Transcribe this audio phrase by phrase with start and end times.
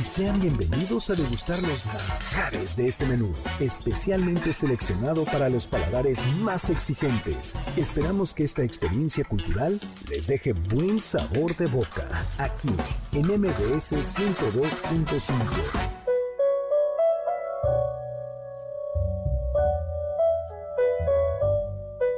[0.00, 6.24] Y sean bienvenidos a degustar los manjares de este menú, especialmente seleccionado para los paladares
[6.38, 7.54] más exigentes.
[7.76, 12.70] Esperamos que esta experiencia cultural les deje buen sabor de boca, aquí
[13.12, 15.32] en MBS 102.5.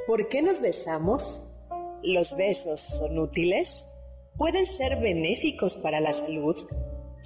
[0.06, 1.44] ¿Por qué nos besamos?
[2.02, 3.86] ¿Los besos son útiles?
[4.36, 6.56] ¿Pueden ser benéficos para la salud?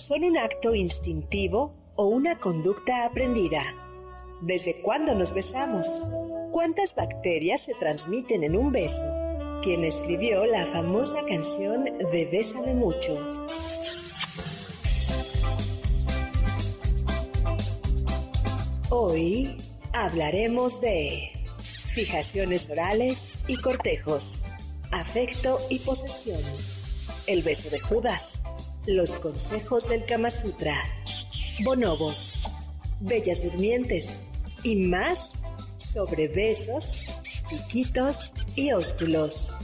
[0.06, 3.62] Son un acto instintivo o una conducta aprendida.
[4.40, 5.86] ¿Desde cuándo nos besamos?
[6.50, 9.04] ¿Cuántas bacterias se transmiten en un beso?
[9.62, 13.16] Quien escribió la famosa canción de Bésame mucho.
[18.90, 19.56] Hoy
[19.92, 21.30] hablaremos de
[21.84, 24.42] fijaciones orales y cortejos,
[24.90, 26.42] afecto y posesión,
[27.28, 28.31] el beso de Judas
[28.86, 30.76] los consejos del Kama Sutra,
[31.64, 32.42] bonobos,
[33.00, 34.18] bellas durmientes
[34.64, 35.30] y más
[35.78, 37.02] sobre besos,
[37.48, 39.54] piquitos y ósculos.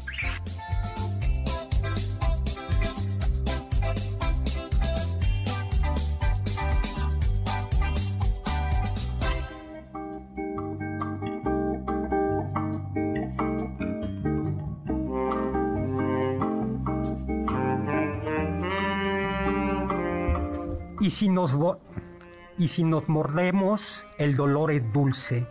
[22.59, 25.47] Y si nos mordemos, el dolor es dulce.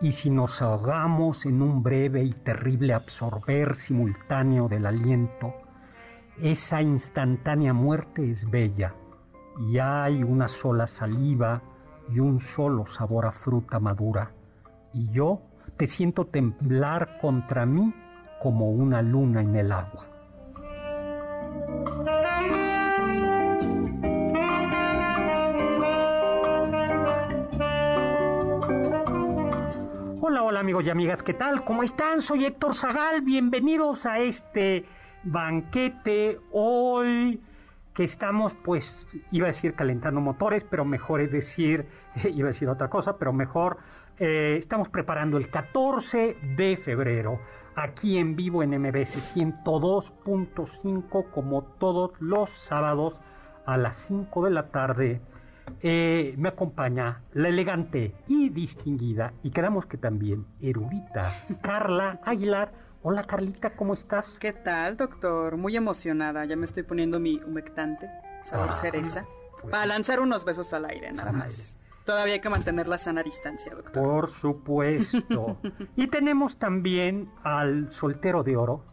[0.00, 5.52] Y si nos ahogamos en un breve y terrible absorber simultáneo del aliento,
[6.40, 8.94] esa instantánea muerte es bella.
[9.68, 11.60] Y hay una sola saliva
[12.08, 14.30] y un solo sabor a fruta madura.
[14.92, 15.40] Y yo
[15.76, 17.92] te siento temblar contra mí
[18.40, 20.06] como una luna en el agua.
[30.24, 31.64] Hola, hola amigos y amigas, ¿qué tal?
[31.64, 32.22] ¿Cómo están?
[32.22, 34.84] Soy Héctor Zagal, bienvenidos a este
[35.24, 37.42] banquete hoy
[37.92, 41.88] que estamos, pues, iba a decir calentando motores, pero mejor es decir,
[42.24, 43.78] iba a decir otra cosa, pero mejor,
[44.20, 47.40] eh, estamos preparando el 14 de febrero,
[47.74, 53.16] aquí en vivo en MBS 102.5, como todos los sábados
[53.66, 55.20] a las 5 de la tarde
[55.82, 62.72] eh, me acompaña la elegante y distinguida, y quedamos que también erudita, Carla Aguilar.
[63.04, 64.26] Hola Carlita, ¿cómo estás?
[64.38, 65.56] ¿Qué tal, doctor?
[65.56, 68.08] Muy emocionada, ya me estoy poniendo mi humectante,
[68.44, 69.24] sabor Ah, cereza,
[69.60, 69.72] pues.
[69.72, 71.78] para lanzar unos besos al aire, nada más.
[72.04, 73.92] Todavía hay que mantener la sana distancia, doctor.
[73.92, 75.58] Por supuesto.
[75.96, 78.84] y tenemos también al soltero de oro,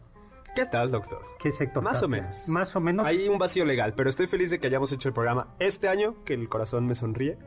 [0.54, 1.22] ¿Qué tal, doctor?
[1.38, 2.48] que es Héctor Más o menos.
[2.48, 3.06] Más o menos.
[3.06, 6.16] Hay un vacío legal, pero estoy feliz de que hayamos hecho el programa este año,
[6.24, 7.38] que el corazón me sonríe,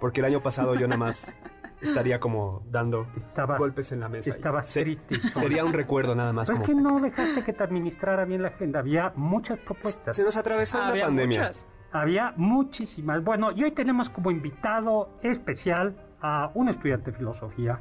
[0.00, 1.32] porque el año pasado yo nada más
[1.80, 4.30] estaría como dando Estabas- golpes en la mesa.
[4.30, 5.28] estabas Se- crítico.
[5.38, 6.48] Sería un recuerdo nada más.
[6.48, 8.80] Pero es Como, que no dejaste que te administrara bien la agenda.
[8.80, 10.16] Había muchas propuestas.
[10.16, 11.40] Se nos atravesó la Había pandemia.
[11.40, 11.66] muchas.
[11.92, 13.22] Había muchísimas.
[13.22, 17.80] Bueno, y hoy tenemos como invitado especial a un estudiante de filosofía,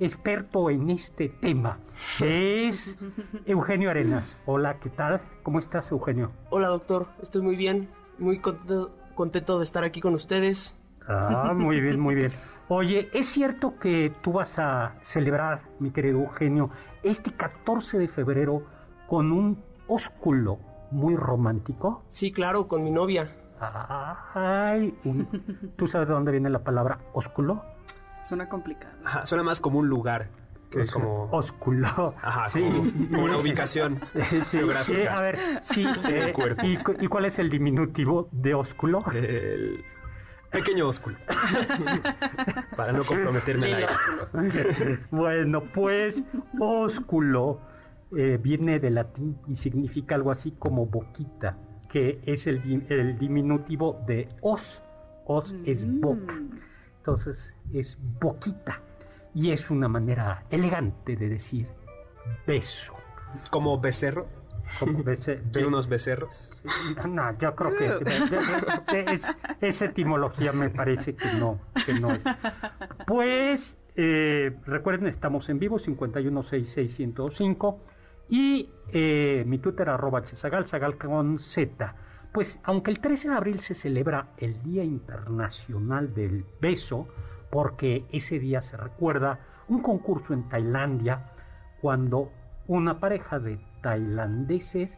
[0.00, 1.78] experto en este tema,
[2.18, 2.96] que es
[3.46, 4.36] Eugenio Arenas.
[4.46, 5.20] Hola, ¿qué tal?
[5.42, 6.32] ¿Cómo estás, Eugenio?
[6.50, 7.88] Hola doctor, estoy muy bien,
[8.18, 10.76] muy contento, contento de estar aquí con ustedes.
[11.06, 12.32] Ah, muy bien, muy bien.
[12.68, 16.70] Oye, ¿es cierto que tú vas a celebrar, mi querido Eugenio,
[17.02, 18.62] este 14 de febrero
[19.08, 20.58] con un ósculo
[20.90, 22.02] muy romántico?
[22.06, 23.30] Sí, claro, con mi novia.
[24.34, 27.62] Ay, un- ¿tú sabes de dónde viene la palabra ósculo?
[28.24, 28.94] Suena complicado.
[29.04, 30.28] Ajá, suena más como un lugar
[30.70, 31.24] que sea, como...
[31.32, 32.14] Ósculo.
[32.22, 32.60] Ajá, sí.
[32.60, 34.98] como, como una ubicación Eh, sí, geográfica.
[35.00, 35.84] sí, a ver, sí.
[36.08, 36.64] eh, cuerpo.
[36.66, 39.04] y, cu- y cuál es el diminutivo de ósculo?
[39.12, 39.84] El-
[40.50, 41.16] Pequeño ósculo.
[42.76, 43.86] Para no comprometerme al
[44.34, 44.98] aire.
[45.10, 46.22] bueno, pues
[46.60, 47.60] ósculo
[48.16, 51.56] eh, viene del latín y significa algo así como boquita,
[51.88, 54.82] que es el, el diminutivo de os.
[55.24, 56.34] Os es boca.
[57.02, 58.80] Entonces es boquita.
[59.34, 61.66] Y es una manera elegante de decir
[62.46, 62.94] beso.
[63.50, 64.28] Como becerro.
[64.78, 66.52] Como ¿Quiere unos becerros?
[67.08, 71.92] No, yo creo que de- de- de- es- esa etimología me parece que no, que
[71.94, 72.20] no es.
[73.06, 77.78] Pues eh, recuerden, estamos en vivo 5166105
[78.28, 81.96] y eh, mi Twitter arroba chesagal, sagal con Z.
[82.32, 87.06] Pues aunque el 13 de abril se celebra el Día Internacional del Beso,
[87.50, 91.30] porque ese día se recuerda un concurso en Tailandia
[91.80, 92.30] cuando
[92.66, 94.96] una pareja de tailandeses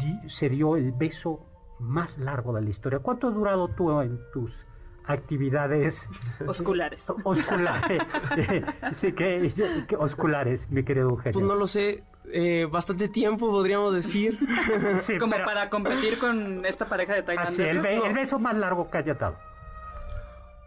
[0.00, 1.40] di- se dio el beso
[1.78, 3.00] más largo de la historia.
[3.00, 4.64] ¿Cuánto has durado tú en tus
[5.04, 6.08] actividades
[6.46, 7.04] Osculares.
[7.24, 8.02] osculares?
[8.94, 11.32] sí, que, que osculares, mi querido Eugenio.
[11.38, 14.38] Pues no lo sé, eh, bastante tiempo podríamos decir.
[15.02, 17.66] Sí, Como pero- para competir con esta pareja de así, tailandeses.
[17.76, 18.06] el, be- ¿no?
[18.06, 19.36] el beso más largo que haya dado.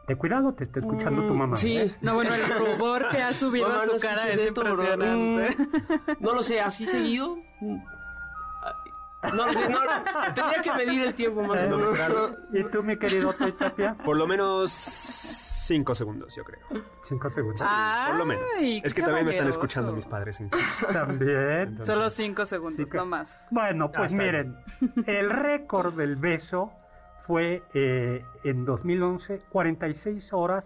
[0.07, 1.55] De cuidado, te está escuchando tu mamá.
[1.55, 1.77] Sí.
[1.77, 1.95] ¿eh?
[2.01, 4.71] No, bueno, el rubor que ha subido Mamá, a no su cara es esto, bro.
[4.71, 5.55] impresionante.
[5.55, 7.37] Mm, No lo sé, así seguido.
[7.61, 7.77] Mm,
[9.35, 9.79] No lo sé, no,
[10.33, 11.97] tendría que medir el tiempo más o menos.
[12.53, 13.93] ¿Y tú, mi querido Toy Tapia?
[14.03, 14.71] Por lo menos
[15.69, 16.59] cinco segundos, yo creo.
[17.03, 17.61] Cinco segundos.
[17.65, 18.43] Ay, Por lo menos.
[18.83, 20.87] Es que también me están escuchando mis padres en casa.
[20.93, 21.59] También.
[21.69, 23.47] Entonces, Solo cinco segundos, Sí que- no más.
[23.51, 24.55] Bueno, pues miren,
[25.05, 26.71] el récord del beso
[27.27, 30.63] fue eh, en 2011 46 horas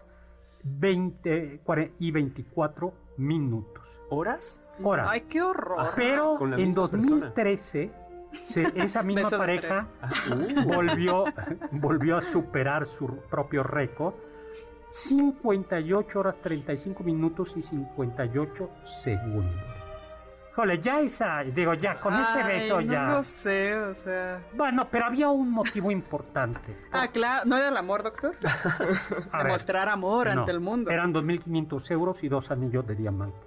[0.63, 3.83] 20 cuare- y 24 minutos.
[4.09, 4.61] ¿Horas?
[4.81, 5.07] Horas.
[5.09, 5.91] Ay, qué horror.
[5.95, 7.15] Pero en misma persona.
[7.33, 7.91] 2013
[8.45, 9.87] se- esa misma Beso de pareja
[10.65, 11.25] volvió,
[11.71, 14.13] volvió a superar su propio récord.
[14.93, 18.69] 58 horas 35 minutos y 58
[19.03, 19.61] segundos.
[20.55, 23.07] Jole, ya esa, digo, ya con ese Ay, beso no ya.
[23.09, 24.39] lo sé, o sea...
[24.53, 26.77] Bueno, pero había un motivo importante.
[26.91, 28.35] Ah, claro, ¿no era el amor, doctor?
[29.31, 30.91] A ver, Demostrar amor no, ante el mundo.
[30.91, 33.41] Eran 2.500 euros y dos anillos de diamantes.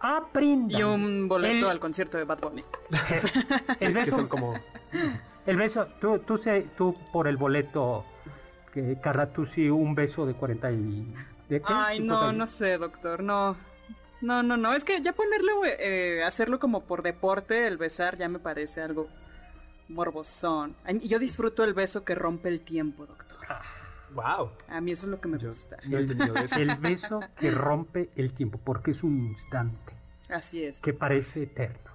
[0.00, 0.78] Aprendan.
[0.78, 2.62] Y un boleto el, al concierto de Bad Bunny.
[3.70, 4.52] el Que beso, son como...
[5.46, 8.04] el beso, tú, tú, sé- tú por el boleto,
[8.72, 8.98] que
[9.54, 11.14] sí, un beso de 40 y...
[11.48, 11.66] ¿de qué?
[11.68, 13.56] Ay, no, 50 y- no sé, doctor, no.
[14.20, 18.28] No, no, no, es que ya ponerlo, eh, hacerlo como por deporte, el besar, ya
[18.28, 19.08] me parece algo
[19.88, 20.76] morbosón.
[21.02, 23.26] Yo disfruto el beso que rompe el tiempo, doctor.
[24.14, 24.50] ¡Wow!
[24.68, 25.76] A mí eso es lo que me Yo gusta.
[25.82, 26.60] he.
[26.62, 29.92] El beso que rompe el tiempo, porque es un instante
[30.28, 30.80] Así es.
[30.80, 31.90] que parece eterno.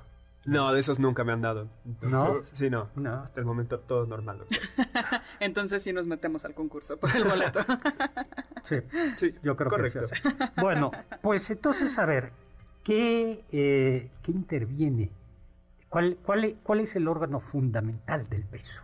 [0.47, 1.67] No, de esos nunca me han dado.
[1.85, 2.43] Entonces, ¿No?
[2.57, 2.89] Sí, no.
[2.95, 3.15] No.
[3.21, 4.45] Hasta el momento todo normal.
[5.41, 7.59] Entonces sí nos metemos al concurso por el boleto.
[8.63, 8.77] Sí,
[9.17, 10.07] Sí, yo creo correcto.
[10.07, 10.21] que sí.
[10.55, 10.91] Bueno,
[11.21, 12.31] pues entonces, a ver,
[12.83, 15.11] ¿qué, eh, qué interviene?
[15.89, 18.81] ¿Cuál, cuál, ¿Cuál es el órgano fundamental del beso?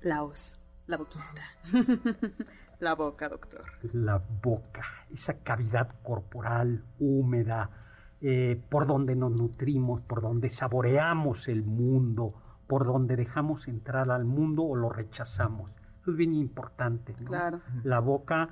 [0.00, 1.24] La hoz, la boquita.
[2.80, 3.64] la boca, doctor.
[3.92, 7.70] La boca, esa cavidad corporal húmeda,
[8.20, 12.34] eh, por donde nos nutrimos, por donde saboreamos el mundo,
[12.66, 15.70] por donde dejamos entrar al mundo o lo rechazamos.
[16.00, 17.14] Eso es bien importante.
[17.20, 17.26] ¿no?
[17.26, 17.60] Claro.
[17.84, 18.48] La boca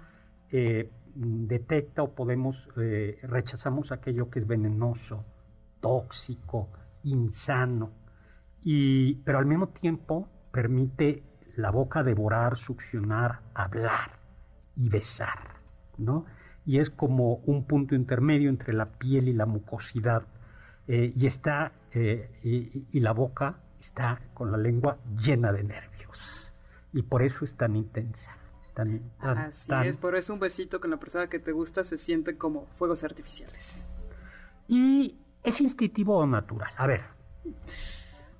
[0.50, 5.24] eh, detecta o podemos, eh, rechazamos aquello que es venenoso,
[5.80, 6.68] tóxico,
[7.04, 7.90] insano,
[8.62, 11.22] y, pero al mismo tiempo permite
[11.56, 14.18] la boca devorar, succionar, hablar
[14.76, 15.60] y besar,
[15.98, 16.26] ¿no?
[16.66, 20.24] Y es como un punto intermedio entre la piel y la mucosidad,
[20.88, 26.52] eh, y está, eh, y, y la boca está con la lengua llena de nervios,
[26.92, 28.32] y por eso es tan intensa.
[28.74, 31.82] Tan, tan- Así tan- es, por eso un besito con la persona que te gusta
[31.84, 33.84] se siente como fuegos artificiales.
[34.68, 36.70] Y es instintivo o natural.
[36.76, 37.02] A ver,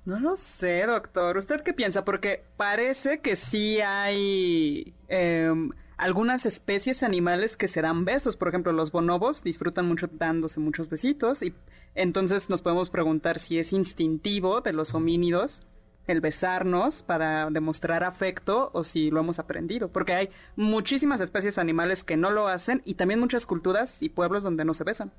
[0.05, 1.37] No lo sé, doctor.
[1.37, 2.05] ¿Usted qué piensa?
[2.05, 8.37] Porque parece que sí hay em, algunas especies animales que se dan besos.
[8.37, 11.41] Por ejemplo, los bonobos disfrutan mucho dándose muchos besitos.
[11.43, 11.53] Y
[11.95, 15.61] entonces nos podemos preguntar si es instintivo de los homínidos
[16.05, 19.89] el besarnos para demostrar afecto o si lo hemos aprendido.
[19.89, 24.43] Porque hay muchísimas especies animales que no lo hacen y también muchas culturas y pueblos
[24.43, 25.11] donde no se besan.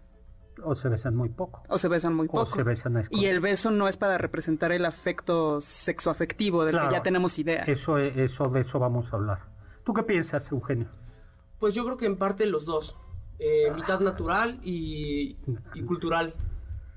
[0.64, 1.62] o se besan muy poco.
[1.68, 2.56] O se besan muy O poco.
[2.56, 6.88] se besan a y el beso no es para representar el afecto sexoafectivo del Claro.
[6.88, 7.62] que ya tenemos idea.
[7.64, 9.38] Eso, eso, de eso vamos a hablar.
[9.88, 10.86] ¿Tú qué piensas, Eugenio?
[11.58, 12.94] Pues yo creo que en parte los dos.
[13.38, 15.38] Eh, mitad natural y,
[15.72, 16.34] y cultural.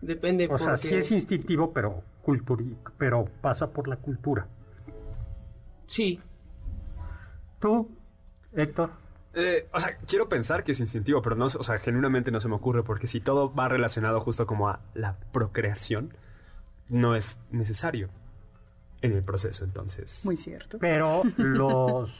[0.01, 0.49] Depende.
[0.51, 0.89] O sea, porque...
[0.89, 4.45] sí es instintivo, pero, culturi- pero pasa por la cultura.
[5.87, 6.19] Sí.
[7.61, 7.89] ¿Tú,
[8.51, 8.89] Héctor?
[9.35, 12.49] Eh, o sea, quiero pensar que es instintivo, pero no, o sea, genuinamente no se
[12.49, 16.13] me ocurre, porque si todo va relacionado justo como a la procreación,
[16.89, 18.09] no es necesario
[19.01, 20.25] en el proceso, entonces.
[20.25, 20.77] Muy cierto.
[20.77, 22.11] Pero los...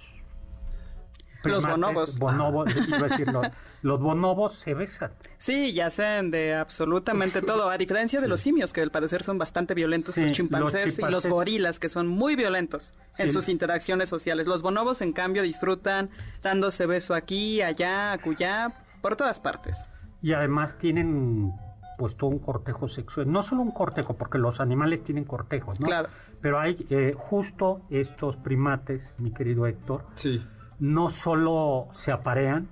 [1.43, 2.17] Los bonobos.
[2.19, 3.47] bonobos, iba a decir, los,
[3.81, 5.11] los bonobos se besan.
[5.37, 9.37] Sí, ya sean de absolutamente todo, a diferencia de los simios, que al parecer son
[9.37, 13.33] bastante violentos, Sí, los los chimpancés y los gorilas, que son muy violentos en Sí.
[13.33, 14.47] sus interacciones sociales.
[14.47, 16.09] Los bonobos, en cambio, disfrutan
[16.43, 19.87] dándose beso aquí, allá, acullá, por todas partes.
[20.21, 21.51] Y además tienen
[21.97, 23.31] pues todo un cortejo sexual.
[23.31, 25.85] No solo un cortejo, porque los animales tienen cortejos, ¿no?
[25.87, 26.09] Claro.
[26.41, 30.43] Pero hay eh, justo estos primates, mi querido Héctor, Sí.
[30.81, 32.67] No solo se aparean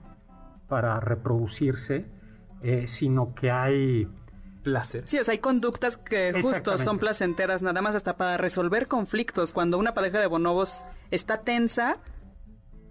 [0.67, 2.05] para reproducirse,
[2.61, 4.07] eh, sino que hay...
[4.63, 5.03] Placer.
[5.07, 9.53] Sí, o sea, hay conductas que justo son placenteras, nada más hasta para resolver conflictos.
[9.53, 11.97] Cuando una pareja de bonobos está tensa,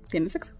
[0.09, 0.55] tiene sexo.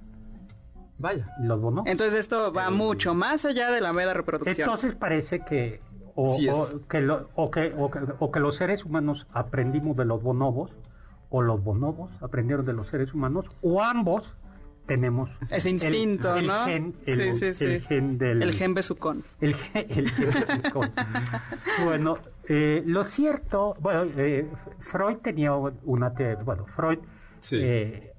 [0.99, 1.27] Vaya.
[1.41, 1.89] Los bonobos.
[1.89, 4.67] Entonces esto va mucho más allá de la mera reproducción.
[4.69, 5.81] Entonces parece que
[6.15, 6.55] o, Sí es.
[6.55, 10.23] o que lo- o que- o que- o que los seres humanos aprendimos de los
[10.23, 10.73] bonobos,
[11.31, 14.25] o los bonobos aprendieron de los seres humanos, o ambos
[14.89, 16.65] tenemos Ese el- instinto, el ¿no?
[16.65, 17.65] gen, el, sí, sí, sí.
[17.67, 19.23] el gen del El gen besucón.
[19.41, 20.73] el gen- el gen del-
[21.85, 22.19] bueno,
[22.49, 26.99] eh, lo cierto, bueno, eh, Freud tenía una teoría, bueno, Freud
[27.41, 27.57] Sí.
[27.63, 28.13] eh,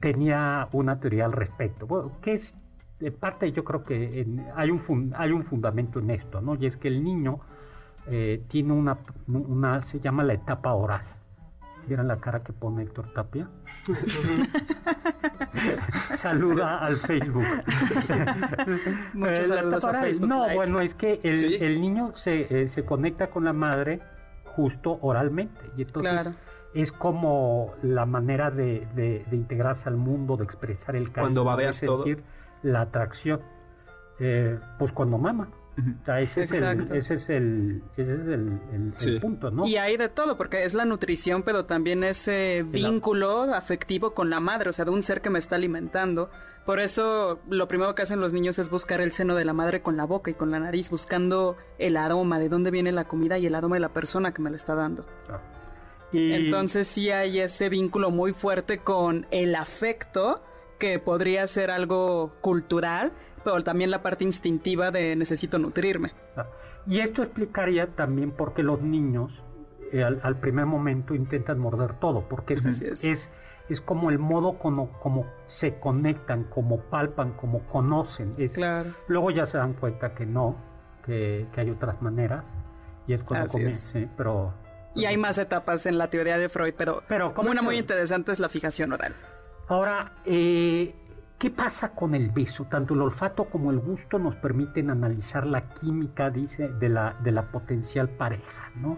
[0.00, 2.54] tenía una teoría al respecto, bueno, que es
[2.98, 6.54] de parte, yo creo que en- hay, un fun- hay un fundamento en esto, ¿no?
[6.56, 7.40] Y es que el niño
[8.06, 8.98] eh, tiene una,
[9.28, 11.02] una, se llama la etapa oral.
[11.86, 13.48] ¿Vieron la cara que pone Héctor Tapia?
[16.16, 17.44] Saluda al Facebook.
[19.14, 20.00] Muchos Eh, saludos a.
[20.00, 20.54] Facebook No, Live.
[20.56, 21.56] bueno, es que el, Sí.
[21.60, 24.00] el niño se, eh, se conecta con la madre
[24.56, 25.60] justo oralmente.
[25.76, 26.32] Y entonces Claro.
[26.74, 31.40] es como la manera de, de- de integrarse al mundo, de expresar el cariño, Cuando
[31.42, 32.04] de babeas todo.
[32.04, 32.24] sentir
[32.62, 33.40] la atracción.
[34.18, 35.48] Eh, pues cuando mama.
[35.80, 35.90] Ujú.
[36.02, 36.94] O sea, ese es el, Exacto.
[36.94, 39.18] ese es el, ese es el, el- el Sí.
[39.20, 39.66] punto, ¿no?
[39.66, 44.40] Y hay de todo, porque es la nutrición, pero también ese vínculo afectivo con la
[44.40, 46.30] madre, o sea, de un ser que me está alimentando.
[46.66, 49.80] Por eso lo primero que hacen los niños es buscar el seno de la madre
[49.82, 53.38] con la boca y con la nariz, buscando el aroma, de dónde viene la comida
[53.38, 55.04] y el aroma de la persona que me la está dando.
[56.12, 60.42] Y- Entonces sí hay ese vínculo muy fuerte con el afecto,
[60.78, 63.12] que podría ser algo cultural,
[63.44, 66.12] pero también la parte instintiva de necesito nutrirme.
[66.36, 66.46] Ah,
[66.86, 69.32] Y esto explicaría también por qué los niños
[69.92, 73.04] eh, al, al primer momento intentan morder todo, porque es, es.
[73.04, 73.30] es,
[73.68, 78.34] es como el modo como, como se conectan, como palpan, como conocen.
[78.52, 78.94] Claro.
[79.08, 80.56] Luego ya se dan cuenta que no,
[81.04, 82.46] que, que hay otras maneras,
[83.06, 84.52] y es cuando comienza, sí, pero...
[84.94, 88.32] Y hay más etapas en la teoría de Freud, pero, Pero, ¿cómo una muy interesante
[88.32, 89.14] es la fijación oral.
[89.68, 90.94] Ahora, eh,
[91.40, 92.66] ¿qué pasa con el beso?
[92.66, 97.32] Tanto el olfato como el gusto nos permiten analizar la química, dice, de la, de
[97.32, 98.96] la potencial pareja, ¿no?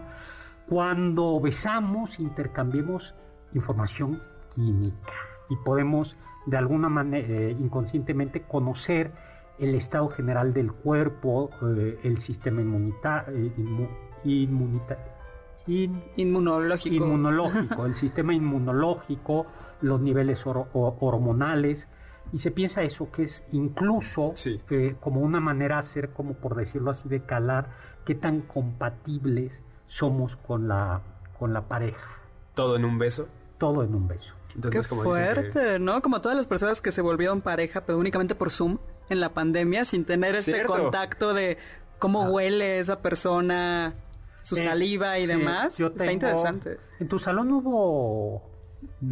[0.69, 3.15] Cuando besamos, intercambiamos
[3.55, 4.21] información
[4.55, 5.13] química
[5.49, 9.13] y podemos, de alguna manera, eh, inconscientemente, conocer
[9.59, 13.89] el estado general del cuerpo, eh, el sistema inmunita- eh, inmu-
[14.25, 14.99] inmunita-
[15.69, 17.05] in- Inmunológico.
[17.05, 19.47] inmunológico, el sistema inmunológico,
[19.81, 21.87] los niveles hor- ho- hormonales,
[22.33, 24.61] y se piensa eso que es incluso Sí.
[24.71, 27.67] eh, como una manera de hacer, como por decirlo así, de calar
[28.07, 31.03] qué tan compatibles somos con la,
[31.39, 32.09] con la pareja.
[32.55, 33.29] Todo en un beso.
[33.59, 34.33] Todo en un beso.
[34.55, 36.03] Entonces, Qué como que- fuerte, ¿no?
[36.03, 39.85] Como todas las personas que se volvieron pareja, pero únicamente por Zoom en la pandemia,
[39.85, 40.73] sin tener este Cierto.
[40.75, 41.57] contacto de
[41.99, 43.95] cómo huele esa persona,
[44.43, 44.61] su Ah.
[44.61, 45.79] Eh, saliva y sí, demás.
[45.79, 46.79] yo Está tengo- interesante.
[46.99, 48.43] ¿En tu salón hubo,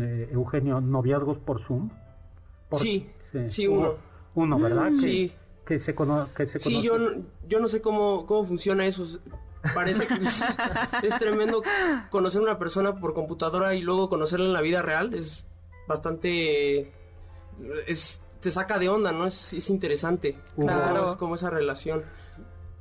[0.01, 1.91] eh, Eugenio, noviazgos por Zoom?
[2.71, 3.11] Por- Sí,
[3.49, 3.95] sí, uno.
[4.35, 4.89] Uno, ¿verdad?
[4.91, 5.33] Que- Sí.
[5.67, 8.87] Que se, cono- que se Sí, conoce- yo, no- yo no sé cómo, cómo funciona
[8.87, 9.07] eso.
[9.75, 10.15] Parece que
[11.07, 11.63] es tremendo
[12.11, 15.13] conocer una persona por computadora y luego conocerla en la vida real.
[15.15, 15.45] Es
[15.87, 16.93] bastante...
[17.87, 19.27] Es, te saca de onda, ¿no?
[19.27, 20.37] Es, es interesante.
[20.57, 21.11] Claro.
[21.11, 22.03] Es como esa relación.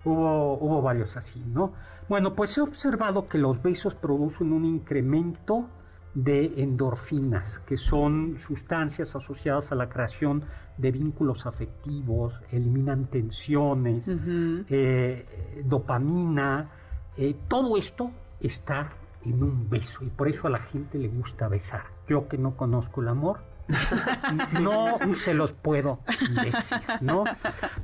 [0.05, 1.73] Hubo, hubo varios así, ¿no?
[2.07, 5.67] Bueno, pues he observado que los besos producen un incremento
[6.13, 10.43] de endorfinas, que son sustancias asociadas a la creación
[10.77, 16.69] de vínculos afectivos, eliminan tensiones, eh, dopamina,
[17.17, 18.93] eh, todo esto está
[19.25, 21.83] en un beso y por eso a la gente le gusta besar.
[22.07, 23.39] Yo que no conozco el amor,
[24.59, 27.23] No se los puedo decir, ¿no?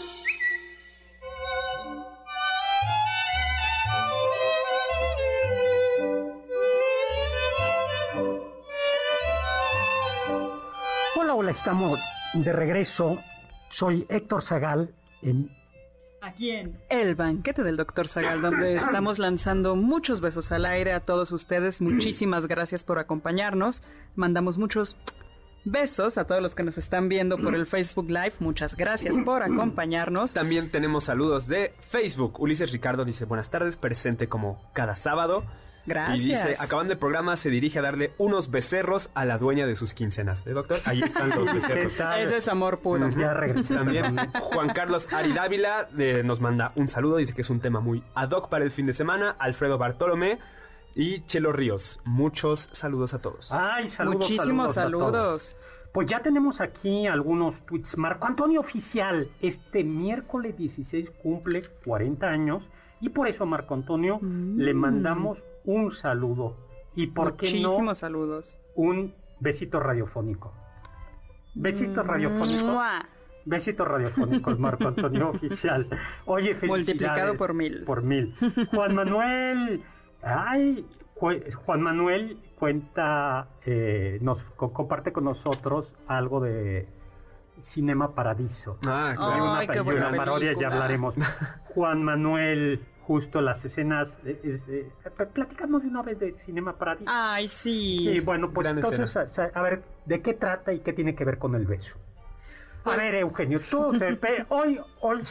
[11.13, 11.99] Hola, hola, estamos
[12.33, 13.19] de regreso.
[13.69, 15.51] Soy Héctor Zagal en
[16.21, 21.01] Aquí en El Banquete del Doctor Zagal, donde estamos lanzando muchos besos al aire a
[21.01, 21.81] todos ustedes.
[21.81, 23.83] Muchísimas gracias por acompañarnos.
[24.15, 24.95] Mandamos muchos
[25.65, 28.35] besos a todos los que nos están viendo por el Facebook Live.
[28.39, 30.33] Muchas gracias por acompañarnos.
[30.33, 32.39] También tenemos saludos de Facebook.
[32.39, 35.43] Ulises Ricardo dice, buenas tardes, presente como cada sábado.
[35.85, 36.19] Gracias.
[36.19, 39.75] Y dice, acabando el programa, se dirige a darle unos becerros a la dueña de
[39.75, 40.45] sus quincenas.
[40.45, 40.79] ¿Eh, doctor?
[40.85, 41.99] Ahí están los becerros.
[42.19, 43.09] Ese es amor puro.
[43.09, 43.35] Ya.
[43.67, 47.79] También Juan Carlos Ari Dávila eh, nos manda un saludo, dice que es un tema
[47.79, 49.35] muy ad hoc para el fin de semana.
[49.39, 50.39] Alfredo Bartolomé
[50.95, 51.99] y Chelo Ríos.
[52.03, 53.51] Muchos saludos a todos.
[53.51, 54.19] Ay, saludos.
[54.19, 55.55] Muchísimos saludos.
[55.91, 57.97] Pues ya tenemos aquí algunos tweets.
[57.97, 62.63] Marco Antonio Oficial, este miércoles 16 cumple 40 años
[63.01, 66.57] y por eso a Marco Antonio le mandamos un saludo.
[66.95, 68.59] ¿Y por qué no Muchísimos saludos.
[68.75, 70.53] un besito radiofónico?
[71.55, 72.65] Besito radiofónico.
[72.67, 73.05] ¡Mua!
[73.43, 75.87] Besito radiofónico, el Marco Antonio Oficial.
[76.25, 76.69] Oye, felicidades.
[76.69, 77.83] Multiplicado por mil.
[77.83, 78.35] Por mil.
[78.71, 79.83] Juan Manuel.
[80.21, 80.85] Ay,
[81.19, 86.87] Ju- Juan Manuel cuenta, eh, nos co- comparte con nosotros algo de
[87.63, 88.77] Cinema Paradiso.
[88.87, 89.43] Ah, Hay claro.
[89.43, 91.15] una, Ay, qué y buena una parodia, ya hablaremos.
[91.73, 94.09] Juan Manuel, justo las escenas.
[94.25, 94.91] eh, es, eh,
[95.33, 97.11] platicamos de una vez de Cinema Paradiso.
[97.13, 97.99] Ay, sí.
[98.03, 99.15] Sí, bueno, pues Gran entonces,
[99.53, 101.93] a, ver, ¿de qué trata y qué tiene que ver con el beso?
[102.83, 104.17] A ver, Eugenio, tú, te-
[104.49, 105.21] hoy, hoy,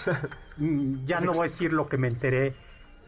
[0.56, 2.54] mm, ya no voy a decir lo que me enteré.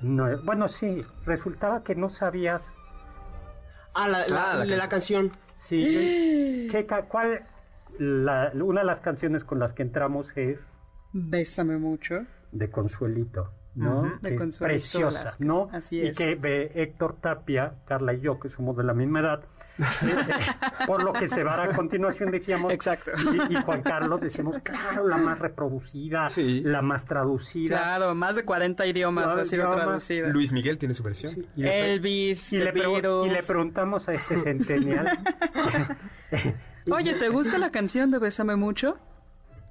[0.01, 2.63] No, bueno, sí, resultaba que no sabías,
[3.95, 5.29] Ah, la, la, Ah, la la canción.
[5.29, 5.33] canción.
[5.61, 7.47] sí, ¿qué, cuál,
[7.99, 10.59] la- una de las canciones con las que entramos es
[11.13, 12.25] Bésame mucho.
[12.53, 14.01] de Consuelito, ¿no?
[14.03, 14.19] Ujú.
[14.21, 15.69] De Que es preciosa, ¿no?
[15.73, 16.17] así y es.
[16.17, 19.45] que ve Héctor Tapia, Carla y yo, que somos de la misma edad,
[19.79, 23.11] eh, por lo que se va a continuación decíamos Exacto.
[23.49, 26.61] y, y Juan Carlos decíamos claro la más reproducida Sí.
[26.63, 29.85] la más traducida Claro, más de 40 idiomas Claro, ha sido idiomas.
[29.85, 30.29] traducida.
[30.29, 31.33] Luis Miguel tiene su versión.
[31.57, 35.19] y le, pre- Elvis, y le y le preguntamos a este centennial
[36.91, 38.99] Oye, ¿te gusta la canción de Bésame mucho?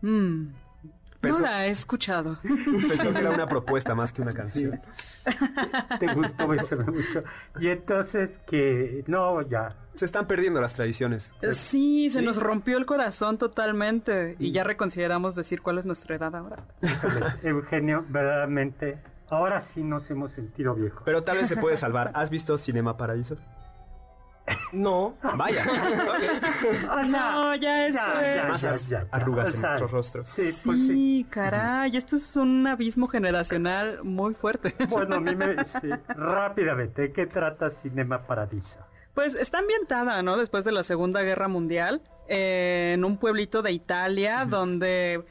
[0.02, 0.48] Mm,
[1.22, 2.40] no la he escuchado.
[2.44, 4.82] Pensó que era una propuesta más que una canción.
[6.00, 7.24] te gustó Bésame mucho
[7.60, 11.34] y entonces que no ya Se están perdiendo las tradiciones.
[11.52, 16.36] Sí, se nos rompió el corazón totalmente y ya reconsideramos decir cuál es nuestra edad
[16.36, 16.58] ahora.
[17.44, 22.12] Eugenio verdaderamente ahora sí nos hemos sentido viejos Pero tal vez se puede salvar.
[22.14, 23.38] ¿Has visto Cinema Paradiso?
[24.74, 25.16] No.
[25.36, 25.64] Vaya.
[25.64, 28.64] O sea, No, ya es- Más
[29.12, 30.24] arrugas en nuestro rostro.
[30.26, 30.88] Sí, pues sí.
[30.88, 34.76] Sí, caray, esto es un abismo generacional muy fuerte.
[34.90, 35.56] Bueno, a mí me...
[35.82, 38.80] sí, rápidamente, ¿de qué trata Cinema Paradiso?
[39.14, 40.38] Pues está ambientada, ¿no?
[40.38, 45.26] Después de la Segunda Guerra Mundial, eh, en un pueblito de Italia, donde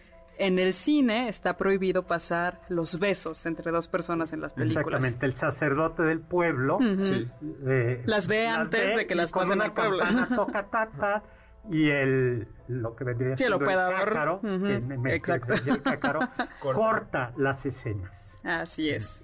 [0.47, 4.87] en el cine está prohibido pasar los besos entre dos personas en las películas.
[4.87, 7.29] Exactamente, el sacerdote del pueblo Sí.
[7.67, 10.03] eh, Las ve antes ve de que las pasen una al pueblo.
[10.35, 11.23] toca tata
[11.71, 14.09] y el lo que vendría Sí, el siendo operador.
[14.09, 14.49] cácaro, que
[14.81, 15.55] me- me- exacto.
[15.65, 16.21] y el cácaro,
[16.63, 18.39] corta las escenas.
[18.43, 19.23] Así es.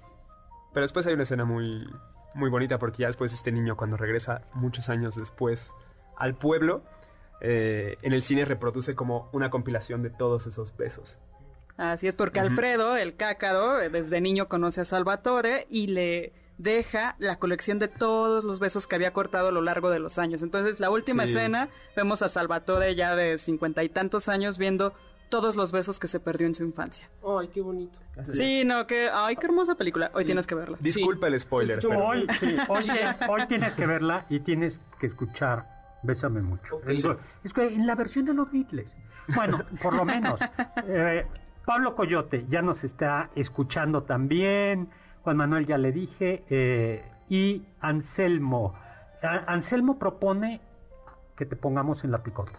[0.73, 1.87] Pero después hay una escena muy,
[2.35, 5.73] muy bonita porque ya después este niño cuando regresa muchos años después
[6.15, 6.83] al pueblo,
[7.41, 11.19] eh, en el cine reproduce como una compilación de todos esos besos.
[11.77, 17.15] Así es, porque Alfredo, el cácaro, eh, desde niño conoce a Salvatore y le deja
[17.19, 20.41] la colección de todos los besos que había cortado a lo largo de los años.
[20.41, 21.33] Entonces, la última Sí.
[21.33, 24.93] escena, vemos a Salvatore ya de cincuenta y tantos años viendo
[25.29, 27.07] todos los besos que se perdió en su infancia.
[27.23, 27.99] Ay, qué bonito.
[28.33, 30.09] Sí, no, que, ay, qué hermosa película.
[30.15, 30.77] Hoy tienes que verla.
[30.79, 32.85] Disculpa el spoiler, Se escuchó pero- Hoy, sí, hoy,
[33.29, 36.79] hoy tienes que verla y tienes que escuchar Bésame mucho.
[36.87, 37.05] Es,
[37.43, 38.93] es que en la versión de los Beatles.
[39.35, 40.39] Bueno, por lo menos.
[40.87, 41.25] Eh,
[41.65, 44.89] Pablo Coyote ya nos está escuchando también.
[45.23, 46.43] Juan Manuel ya le dije.
[46.49, 48.73] eh, y Anselmo.
[49.21, 50.61] A- Anselmo propone
[51.35, 52.57] que te pongamos en la picota.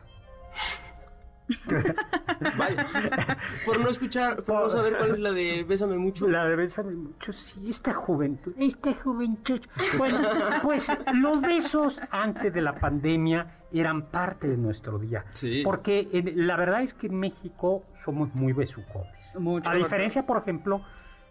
[3.65, 6.29] Por no escuchar, por no saber cuál es la de Bésame mucho.
[6.29, 9.61] La de Bésame mucho, sí, esta juventud, esta juventud.
[9.97, 10.19] Bueno,
[10.63, 15.25] pues los besos antes de la pandemia eran parte de nuestro día.
[15.33, 15.63] Sí.
[15.65, 19.13] Porque en- la verdad es que en México somos muy besucones.
[19.39, 19.69] Mucho.
[19.69, 20.83] A diferencia, por ejemplo,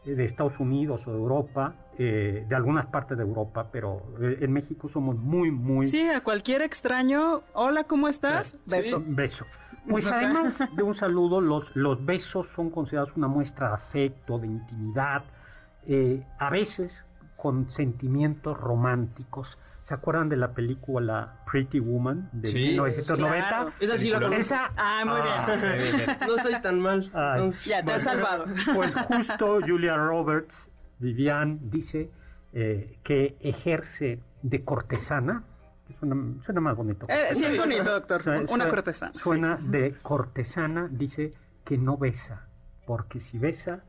[0.06, 4.38] eh, de Estados Unidos o de Europa, eh, de algunas partes de Europa, pero eh,
[4.42, 8.56] en México somos muy, muy Sí, a cualquier extraño, hola, ¿cómo estás?
[8.66, 9.04] Beso.
[9.06, 9.46] Beso.
[9.90, 14.48] Pues además de un saludo, los, los besos son considerados una muestra de afecto, de
[14.48, 15.24] intimidad,
[15.88, 19.58] eh, a veces con sentimientos románticos.
[19.84, 23.48] ¿Se acuerdan de la película Pretty Woman de Sí, 1990?
[23.48, 23.72] claro.
[23.80, 24.36] Esa sí la conozco.
[24.40, 26.18] Esa, Ah, muy bien.
[26.28, 27.10] No estoy tan mal.
[27.14, 27.32] Ay.
[27.36, 28.46] Entonces, Ya te has salvado.
[28.76, 30.70] Pues justo Julia Roberts,
[31.00, 32.12] Vivian, dice
[32.52, 35.44] eh, que ejerce de cortesana.
[36.00, 37.06] Suena, suena más bonito.
[37.10, 38.22] Eh, sí, es bonito, doctor.
[38.28, 39.12] Una suena- cortesana.
[39.14, 39.20] sí.
[39.20, 41.32] Suena de cortesana, dice
[41.64, 42.48] que no besa,
[42.86, 43.84] porque si besa,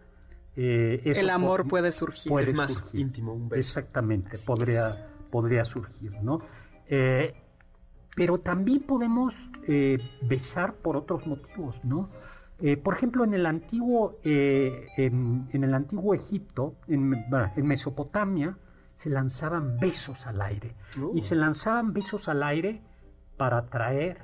[0.56, 2.30] eh, eso El amor puede surgir.
[2.30, 3.00] puede Es más surgir.
[3.00, 3.58] íntimo un beso.
[3.80, 5.00] Exactamente, Así podría, es.
[5.30, 6.40] podría surgir, ¿no?
[6.88, 7.34] Eh,
[8.16, 9.34] pero también podemos
[9.68, 12.08] eh, besar por otros motivos, ¿no?
[12.60, 17.14] Eh, por ejemplo, en el antiguo, eh, en, en el antiguo Egipto, en
[17.56, 18.56] Mesopotamia,
[18.98, 20.74] se lanzaban besos al aire.
[21.02, 21.12] Oh.
[21.14, 22.82] Y se lanzaban besos al aire
[23.36, 24.18] para atraer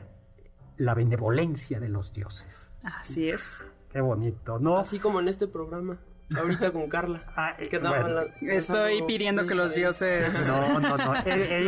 [0.76, 2.70] la benevolencia de los dioses.
[2.82, 3.62] Así es.
[3.92, 4.76] Qué bonito, ¿no?
[4.78, 5.96] Así como en este programa.
[6.36, 7.22] Ahorita con Carla.
[7.36, 8.08] Ah, eh, que bueno.
[8.08, 11.14] la- Estoy pidiendo que los dioses No, no, no.
[11.16, 11.22] Eh,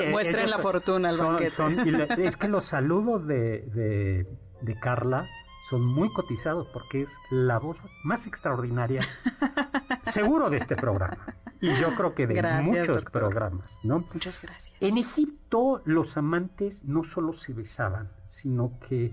[0.07, 1.51] eh, muestren ellos la fortuna al son- banquete.
[1.51, 4.27] son- y le- es que los saludos de, de,
[4.63, 5.27] de Carla
[5.71, 9.01] son muy cotizados porque es la voz más extraordinaria,
[10.05, 11.19] seguro de este programa.
[11.61, 13.23] Y yo creo que de Gracias, muchos doctor.
[13.23, 14.05] programas, ¿no?
[14.13, 14.77] Muchas gracias.
[14.81, 19.13] En Egipto los amantes no solo se besaban, sino que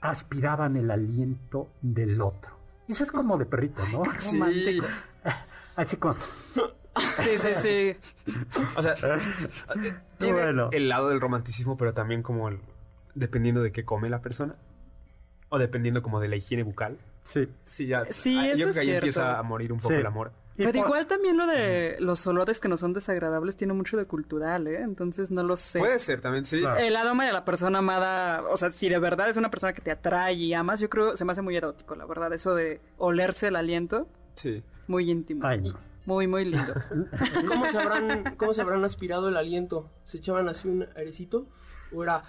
[0.00, 2.52] aspiraban el aliento del otro.
[2.88, 4.02] Eso es como de perrito, ¿no?
[4.18, 4.38] Sí.
[4.38, 4.86] Romántico.
[5.76, 6.16] Así como...
[7.24, 7.96] Sí, sí, sí.
[8.76, 8.94] O sea,
[10.18, 10.68] tiene Bueno.
[10.70, 12.60] el lado del romanticismo, pero también como el-
[13.14, 14.54] dependiendo de qué come la persona.
[15.48, 16.98] O dependiendo como de la higiene bucal.
[17.24, 17.48] Sí.
[17.64, 19.06] Sí, ya, Sí, ah, eso yo creo es que ahí cierto.
[19.06, 20.00] empieza a morir un poco Sí.
[20.00, 20.32] el amor.
[20.56, 23.96] Y Pero por- igual también lo de los olores que no son desagradables tiene mucho
[23.96, 24.80] de cultural, ¿eh?
[24.82, 25.80] Entonces no lo sé.
[25.80, 26.60] Puede ser también, sí.
[26.60, 26.78] Claro.
[26.78, 29.80] El aroma de la persona amada, o sea, si de verdad es una persona que
[29.80, 32.80] te atrae y amas, yo creo se me hace muy erótico, la verdad, eso de
[32.98, 34.62] olerse el aliento, Sí.
[34.86, 35.44] muy íntimo.
[35.46, 35.76] Ay, no.
[36.06, 36.74] Muy, muy lindo.
[37.48, 39.90] ¿Cómo se, habrán, ¿Cómo se habrán aspirado el aliento?
[40.04, 41.46] ¿Se echaban así un airecito?
[41.92, 42.22] ¿O era.?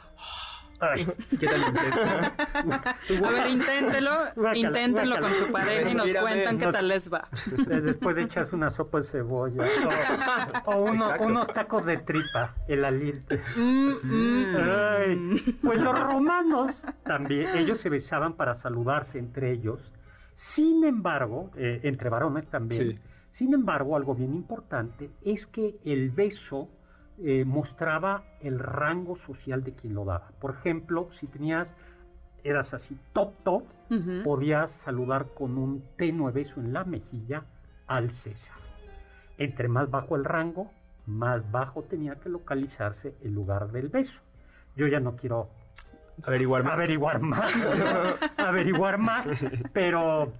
[0.92, 1.08] Ay.
[1.40, 2.02] ¿Qué tal intenso?
[3.26, 5.22] A ver, inténtelo, Guácala, inténtenlo guácala.
[5.38, 7.28] con su pareja y nos cuentan qué No- tal les va.
[7.68, 9.64] Después de echas una sopa de cebolla
[10.66, 13.36] o, o uno- unos tacos de tripa, el aliento.
[13.56, 14.56] Mm, mm.
[14.58, 19.80] Ay, Pues los romanos también, ellos se besaban para saludarse entre ellos.
[20.36, 22.92] Sin embargo, eh, entre varones también.
[22.92, 23.00] Sí.
[23.32, 26.70] Sin embargo, algo bien importante es que el beso
[27.24, 30.30] eh, mostraba el rango social de quien lo daba.
[30.40, 31.68] Por ejemplo, si tenías,
[32.44, 33.64] eras así top top,
[34.24, 37.44] podías saludar con un tenue beso en la mejilla
[37.88, 38.58] al César.
[39.38, 40.72] Entre más bajo el rango,
[41.06, 44.20] más bajo tenía que localizarse el lugar del beso.
[44.76, 45.50] Yo ya no quiero
[46.24, 46.74] Averiguar más.
[46.74, 47.52] averiguar más,
[48.38, 49.28] averiguar más,
[49.74, 50.32] pero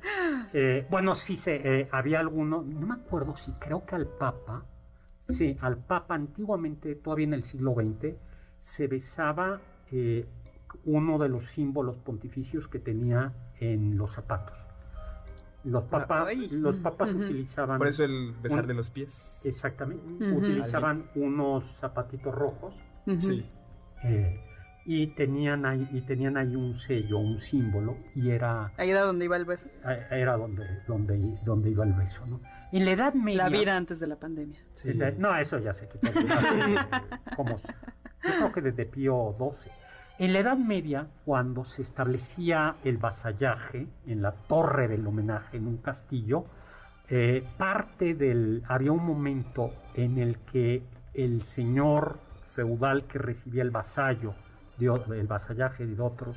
[0.54, 4.64] eh, bueno, sí se, eh, había alguno, no me acuerdo si creo que al Papa,
[5.30, 8.16] sí, al Papa antiguamente, todavía en el siglo XX,
[8.62, 9.60] se besaba
[9.92, 10.26] eh,
[10.86, 14.56] uno de los símbolos pontificios que tenía en los zapatos.
[15.64, 16.48] Los papas, Ay.
[16.50, 19.42] los papas utilizaban Por eso el besar Un- de los pies.
[19.44, 22.74] exactamente utilizaban unos zapatitos rojos.
[23.20, 23.46] Sí.
[24.04, 24.40] eh,
[24.88, 29.26] y tenían ahí y tenían ahí un sello, un símbolo y era Ahí era donde
[29.26, 29.68] iba el beso.
[29.88, 32.40] eh, era donde donde donde iba el beso, ¿no?
[32.76, 34.60] En la Edad Media La vida antes de la pandemia.
[34.74, 34.90] Sí.
[35.18, 36.12] No, eso ya se quitó.
[37.38, 37.62] Como, yo
[38.22, 39.72] creo que desde Pío XII.
[40.20, 45.68] En la Edad Media, cuando se establecía el vasallaje en la torre del homenaje en
[45.68, 46.48] un castillo,
[47.08, 48.62] eh, parte del...
[48.68, 50.84] Había un momento en el que
[51.14, 52.20] el señor
[52.56, 54.36] feudal que recibía el vasallo,
[54.78, 56.34] de el vasallaje de otro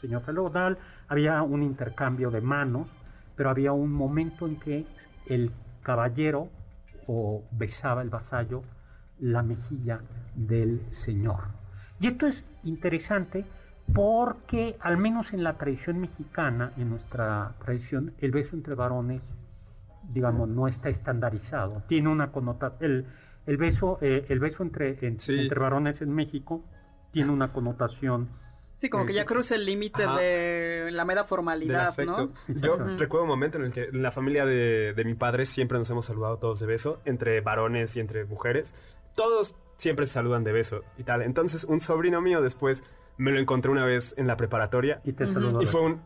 [0.00, 2.86] señor feudal, había un intercambio de manos,
[3.34, 4.86] pero había un momento en que
[5.26, 5.50] el
[5.82, 6.48] caballero
[7.06, 8.62] o besaba el vasallo
[9.18, 10.00] la mejilla
[10.34, 11.40] del señor.
[11.98, 13.44] Y esto es interesante
[13.92, 19.20] porque, al menos en la tradición mexicana, en nuestra tradición, el beso entre varones,
[20.12, 21.82] digamos, no está estandarizado.
[21.88, 22.78] Tiene una connotación.
[22.90, 23.06] El,
[23.46, 25.38] el beso, eh, el beso entre, en- Sí.
[25.38, 26.62] entre varones en México
[27.12, 28.28] tiene una connotación.
[28.80, 31.96] Sí, como que ya cruza el límite de la mera formalidad.
[31.98, 32.32] ¿no?
[32.48, 35.78] Yo recuerdo un momento en el que en la familia de, de mi padre siempre
[35.78, 38.74] nos hemos saludado todos de beso, entre varones y entre mujeres.
[39.14, 41.20] Todos siempre se saludan de beso y tal.
[41.22, 42.82] Entonces, un sobrino mío después
[43.18, 46.00] me lo encontré una vez en la preparatoria Y te saludo y fue un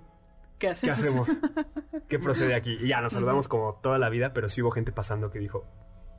[0.59, 1.29] ¿Qué ¿qué hacemos?
[1.31, 1.33] hacemos?
[2.09, 2.77] ¿Qué procede aquí?
[2.81, 5.65] Y ya nos saludamos como toda la vida, pero sí hubo gente pasando que dijo,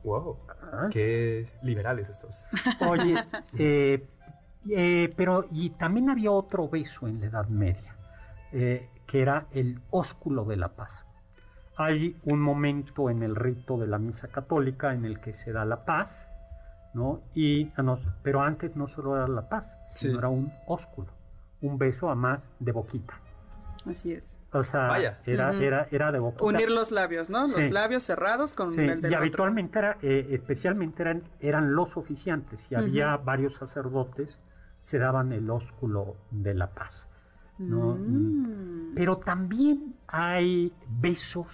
[0.04, 0.38] wow,
[0.72, 0.88] Ah.
[0.90, 2.44] qué liberales estos.
[2.80, 3.14] Oye,
[3.58, 4.06] eh,
[4.70, 7.94] eh, pero y también había otro beso en la Edad Media,
[8.52, 10.90] eh, que era el ósculo de la paz.
[11.76, 15.64] Hay un momento en el rito de la misa católica en el que se da
[15.64, 16.08] la paz,
[16.94, 17.20] ¿no?
[17.34, 20.18] Y, ah, no, pero antes no solo era la paz, sino Sí.
[20.18, 21.08] era un ósculo,
[21.60, 23.14] un beso a más de boquita.
[23.84, 24.34] Así es.
[24.52, 25.18] O sea, Vaya.
[25.26, 26.44] era, era, era de boquita.
[26.44, 27.46] Unir los labios, ¿no?
[27.46, 27.70] Los Sí.
[27.70, 29.18] labios cerrados con Sí, el del y otro.
[29.18, 34.38] habitualmente era, eh, especialmente eran, eran los oficiantes y había varios sacerdotes,
[34.86, 37.06] se daban el ósculo de la paz.
[37.58, 37.94] ¿no?
[37.98, 38.94] Mm.
[38.94, 41.46] Pero también hay besos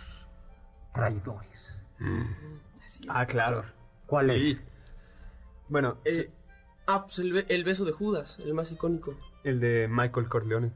[0.95, 1.81] traidores.
[2.87, 3.01] Es.
[3.09, 3.65] Ah, claro.
[4.07, 4.51] ¿Cuál Sí.
[4.53, 4.61] es?
[5.69, 6.27] Bueno, Eh, sí,
[6.87, 9.15] ah, pues el, be- el beso de Judas, el más icónico.
[9.45, 10.73] el de Michael Corleone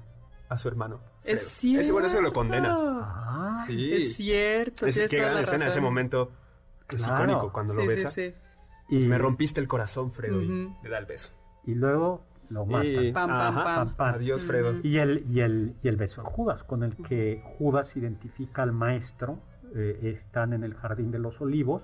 [0.48, 1.00] a su hermano.
[1.24, 1.50] Es Fredo.
[1.50, 1.80] cierto.
[1.80, 2.76] Ese bueno, eso lo condena.
[2.78, 3.92] Ah, Sí.
[3.94, 4.86] Es cierto.
[4.86, 6.30] Es toda gran la escena, ese momento
[6.88, 7.24] es Claro.
[7.24, 8.10] icónico cuando Sí, lo besa.
[8.10, 8.32] sí.
[8.88, 11.30] y, Me rompiste el corazón, Fredo, y le da el beso.
[11.64, 13.04] y luego lo matan.
[13.04, 13.96] Y, Pam, pam, ajá, pam.
[13.96, 14.14] pam.
[14.14, 14.74] Adiós, Fredo.
[14.82, 18.72] Y el, y, el, y el beso de Judas, con el que Judas identifica al
[18.72, 19.38] maestro,
[19.74, 21.82] eh, están en el jardín de los olivos,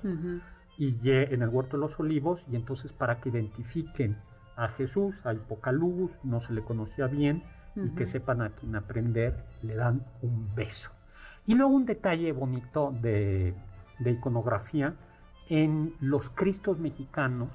[0.78, 4.16] y en el huerto de los olivos y entonces para que identifiquen
[4.56, 7.42] a Jesús hay poca luz no se le conocía bien
[7.76, 10.90] y que sepan a quién aprender le dan un beso
[11.46, 13.54] y luego un detalle bonito de,
[13.98, 14.94] de iconografía
[15.48, 17.50] en los cristos mexicanos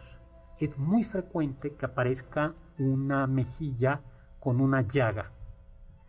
[0.59, 4.01] es muy frecuente que aparezca una mejilla
[4.39, 5.31] con una llaga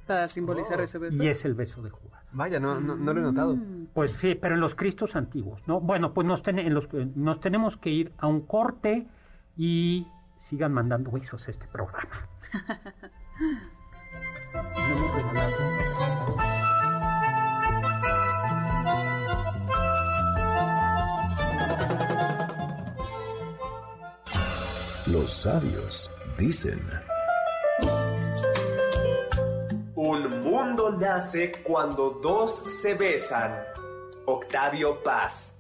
[0.07, 0.83] Para simbolizar Oh.
[0.85, 1.23] ese beso.
[1.23, 3.57] y es el beso de Judas Vaya, no, no, no lo he notado.
[3.57, 3.87] Mm.
[3.95, 5.81] pues sí, pero en los Cristos antiguos, ¿no?
[5.81, 9.07] Bueno, pues nos, ten- en los- nos tenemos que ir a un corte
[9.57, 10.07] y
[10.49, 12.29] sigan mandando besos a este programa.
[25.07, 26.81] Los sabios dicen.
[29.95, 33.53] Un mundo nace cuando dos se besan.
[34.25, 35.55] Octavio Paz.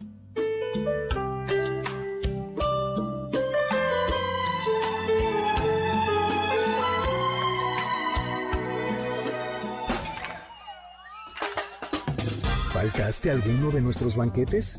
[12.73, 14.79] ¿Faltaste alguno de nuestros banquetes?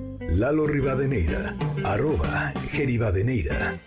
[0.35, 3.77] Lalo Rivadeneira, arroba Geribadeneira.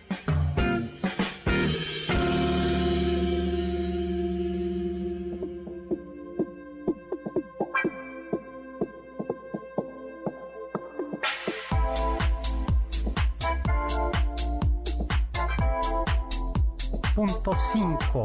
[17.14, 18.22] Punto 5.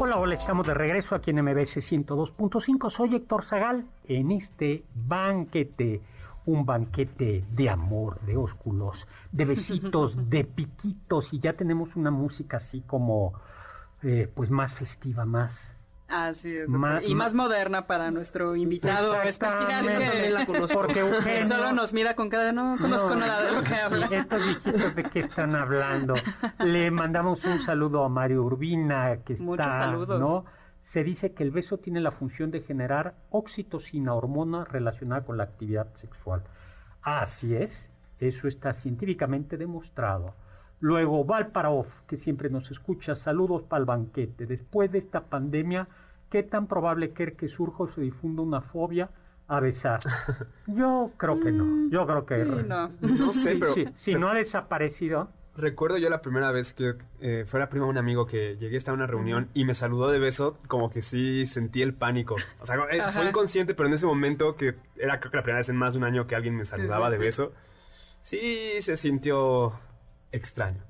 [0.00, 2.90] Hola, hola, estamos de regreso aquí en MBS 102.5.
[2.90, 6.00] Soy Héctor Zagal en este banquete.
[6.46, 11.32] Un banquete de amor, de ósculos, de besitos, de piquitos.
[11.32, 13.34] Y ya tenemos una música así como,
[14.02, 15.74] eh, pues más festiva, más
[16.08, 16.68] Así es.
[17.06, 20.46] y más moderna para nuestro invitado especial que.
[20.74, 21.48] Porque Eugenio...
[21.48, 24.06] solo nos mira con cada no conozco nada de lo que habla.
[24.06, 26.14] estos viejitos de qué están hablando.
[26.58, 30.20] Le mandamos un saludo a Mario Urbina que está, Muchos saludos.
[30.20, 30.44] ¿no?
[30.94, 35.42] Se dice que el beso tiene la función de generar oxitocina, hormona relacionada con la
[35.42, 36.44] actividad sexual.
[37.02, 40.36] Así es, eso está científicamente demostrado.
[40.78, 44.46] Luego, Valparov, que siempre nos escucha, saludos para el banquete.
[44.46, 45.88] Después de esta pandemia,
[46.30, 49.10] ¿qué tan probable que que surja o se difunda una fobia
[49.48, 49.98] a besar?
[50.68, 51.90] Yo creo que no.
[51.90, 52.92] Yo creo que no.
[53.00, 55.28] no sé, pero, si no ha desaparecido.
[55.56, 58.78] Recuerdo yo la primera vez que eh, fue la prima de un amigo que llegué
[58.86, 62.36] a una reunión y me saludó de beso, como que sí sentí el pánico.
[62.60, 65.58] O sea, eh, fue inconsciente, pero en ese momento, que era creo que la primera
[65.58, 67.52] vez en más de un año que alguien me saludaba de beso,
[68.20, 69.78] sí se sintió
[70.32, 70.82] extraño.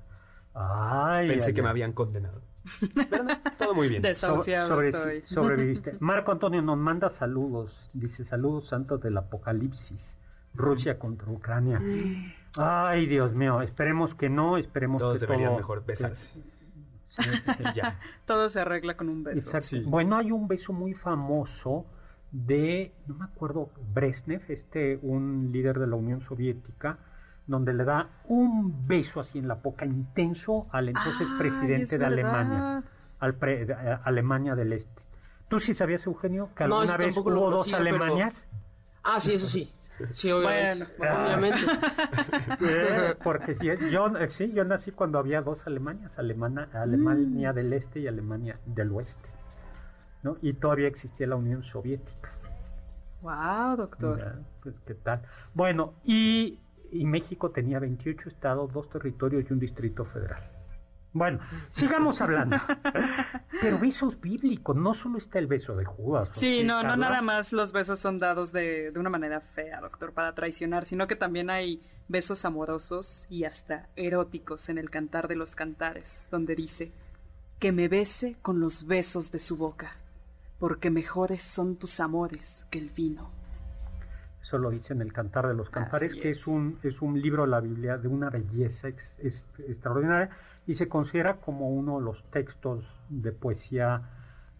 [1.27, 2.41] Pensé que me habían condenado.
[3.57, 4.01] todo muy bien.
[4.01, 4.69] Desahuciado
[5.25, 5.95] Sobreviviste.
[5.99, 7.71] Marco Antonio nos manda saludos.
[7.93, 10.15] Dice saludos santos del apocalipsis.
[10.55, 11.81] Rusia contra Ucrania.
[12.57, 13.61] Ay, Dios mío.
[13.61, 14.57] Esperemos que no.
[14.57, 16.41] Esperemos Todos que deberían mejor besarse.
[17.75, 17.99] ya.
[18.25, 19.51] Todo se arregla con un beso.
[19.85, 21.85] Bueno, hay un beso muy famoso
[22.31, 26.97] de, no me acuerdo, Brezhnev, este, un líder de la Unión Soviética,
[27.47, 32.83] donde le da un beso así en la boca intenso al entonces presidente de Alemania,
[33.19, 35.01] al eh, Alemania del Este.
[35.47, 38.45] ¿Tú sí sabías, Eugenio, que alguna vez hubo dos Alemanias?
[39.03, 39.71] Ah, sí, eso sí.
[40.11, 40.87] Sí, obviamente.
[40.99, 41.59] obviamente.
[42.61, 43.55] Eh, porque
[43.91, 47.55] yo, eh, sí, yo nací cuando había dos Alemanias, Alemana, Alemania mm.
[47.55, 49.29] del Este y Alemania del Oeste.
[50.23, 50.37] ¿no?
[50.41, 52.31] Y todavía existía la Unión Soviética.
[53.21, 54.39] Wow, doctor.
[54.61, 55.21] pues qué tal.
[55.53, 56.59] Bueno, y
[56.95, 60.43] y México tenía 28 estados, dos territorios y un distrito federal.
[61.15, 61.39] Bueno,
[61.71, 62.57] sigamos hablando.
[63.61, 66.27] Pero besos bíblicos, no solo está el beso de Judas.
[66.33, 70.11] Sí, no, no nada más los besos son dados de, de una manera fea, doctor,
[70.11, 75.37] para traicionar, sino que también hay besos amorosos y hasta eróticos en el cantar de
[75.37, 76.91] los cantares, donde dice,
[77.59, 79.95] que me bese con los besos de su boca,
[80.59, 83.31] porque mejores son tus amores que el vino.
[84.41, 86.45] Eso lo dice en el Cantar de los Cantares, que es.
[86.45, 90.29] un, es un libro de la Biblia de una belleza extraordinaria
[90.67, 94.09] y se considera como uno de los textos de poesía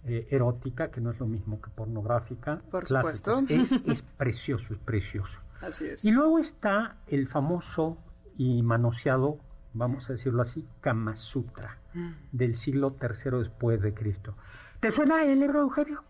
[0.06, 2.62] eh, erótica, que no es lo mismo que pornográfica.
[2.70, 3.44] Por supuesto.
[3.50, 5.34] Es, es precioso, es precioso.
[5.62, 6.06] Así es.
[6.06, 7.98] Y luego está el famoso
[8.38, 9.40] y manoseado,
[9.74, 12.12] vamos a decirlo así, Kama Sutra, mm.
[12.32, 14.36] del siglo III después de Cristo.
[14.80, 16.04] ¿Te suena el libro, Eugenio?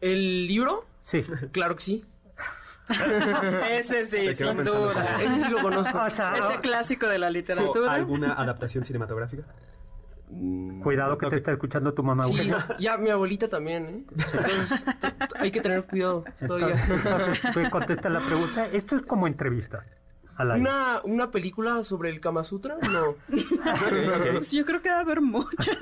[0.00, 0.84] ¿El libro?
[1.02, 1.22] Sí.
[1.52, 2.04] claro que sí.
[3.70, 5.22] Ese sí, sin duda.
[5.22, 5.98] Ese sí lo conozco.
[6.06, 7.92] Ese clásico de la literatura.
[7.92, 9.44] ¿Alguna adaptación cinematográfica?
[10.28, 12.24] Mm, cuidado que te está escuchando tu mamá.
[12.24, 14.04] Sí, ya mi abuelita también, ¿eh?
[14.16, 14.84] Entonces,
[15.36, 16.74] hay que tener cuidado todavía.
[16.88, 18.66] Entonces, contesta la pregunta.
[18.66, 19.84] Esto es como entrevista.
[20.38, 22.76] ¿Una, ¿Una película sobre el Kama Sutra?
[22.82, 23.14] No.
[24.50, 25.72] yo creo que va a haber mucha.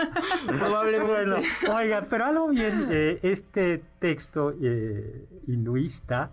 [0.46, 1.48] Probablemente.
[1.68, 6.30] oiga, pero algo bien, eh, este texto eh, hinduista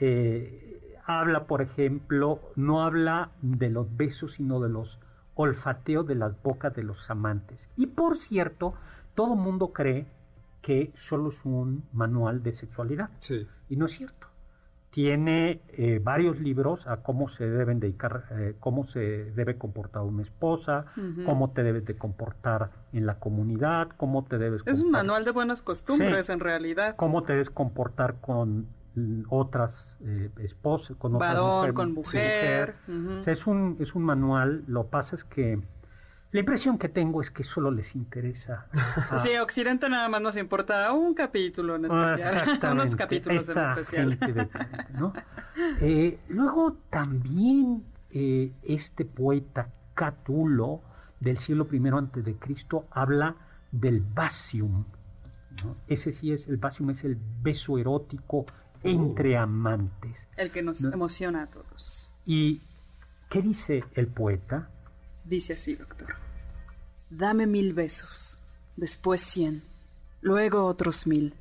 [0.00, 0.74] eh,
[1.06, 4.98] habla, por ejemplo, no habla de los besos, sino de los
[5.34, 7.68] olfateos de las bocas de los amantes.
[7.76, 8.74] Y por cierto,
[9.14, 10.06] todo mundo cree
[10.62, 13.10] que solo es un manual de sexualidad.
[13.18, 13.46] Sí.
[13.68, 14.28] Y no es cierto.
[14.90, 20.22] Tiene eh, varios libros a cómo se deben dedicar, eh, cómo se debe comportar una
[20.22, 20.86] esposa,
[21.26, 24.62] cómo te debes de comportar en la comunidad, cómo te debes.
[24.66, 26.94] Es un manual de buenas costumbres en realidad.
[26.94, 28.68] Cómo te debes comportar con
[29.28, 32.74] otras eh, esposas, con otras mujeres, con mujer.
[33.26, 35.60] es, un, es un manual, lo pasa es que
[36.34, 38.66] la impresión que tengo es que solo les interesa.
[39.22, 44.18] Sí, Occidente nada más nos importa un capítulo en especial, unos capítulos en especial.
[45.80, 50.80] Eh, luego también eh, este poeta Catulo
[51.20, 53.36] del siglo I antes de Cristo habla
[53.70, 54.86] del basium.
[55.86, 58.44] Ese sí es, el basium es el beso erótico
[58.84, 60.28] entre amantes.
[60.36, 62.12] El que nos emociona a todos.
[62.24, 62.60] ¿Y
[63.28, 64.70] qué dice el poeta?
[65.24, 66.14] Dice así, doctor.
[67.10, 68.38] Dame mil besos,
[68.76, 69.62] después cien,
[70.20, 71.34] luego otros mil,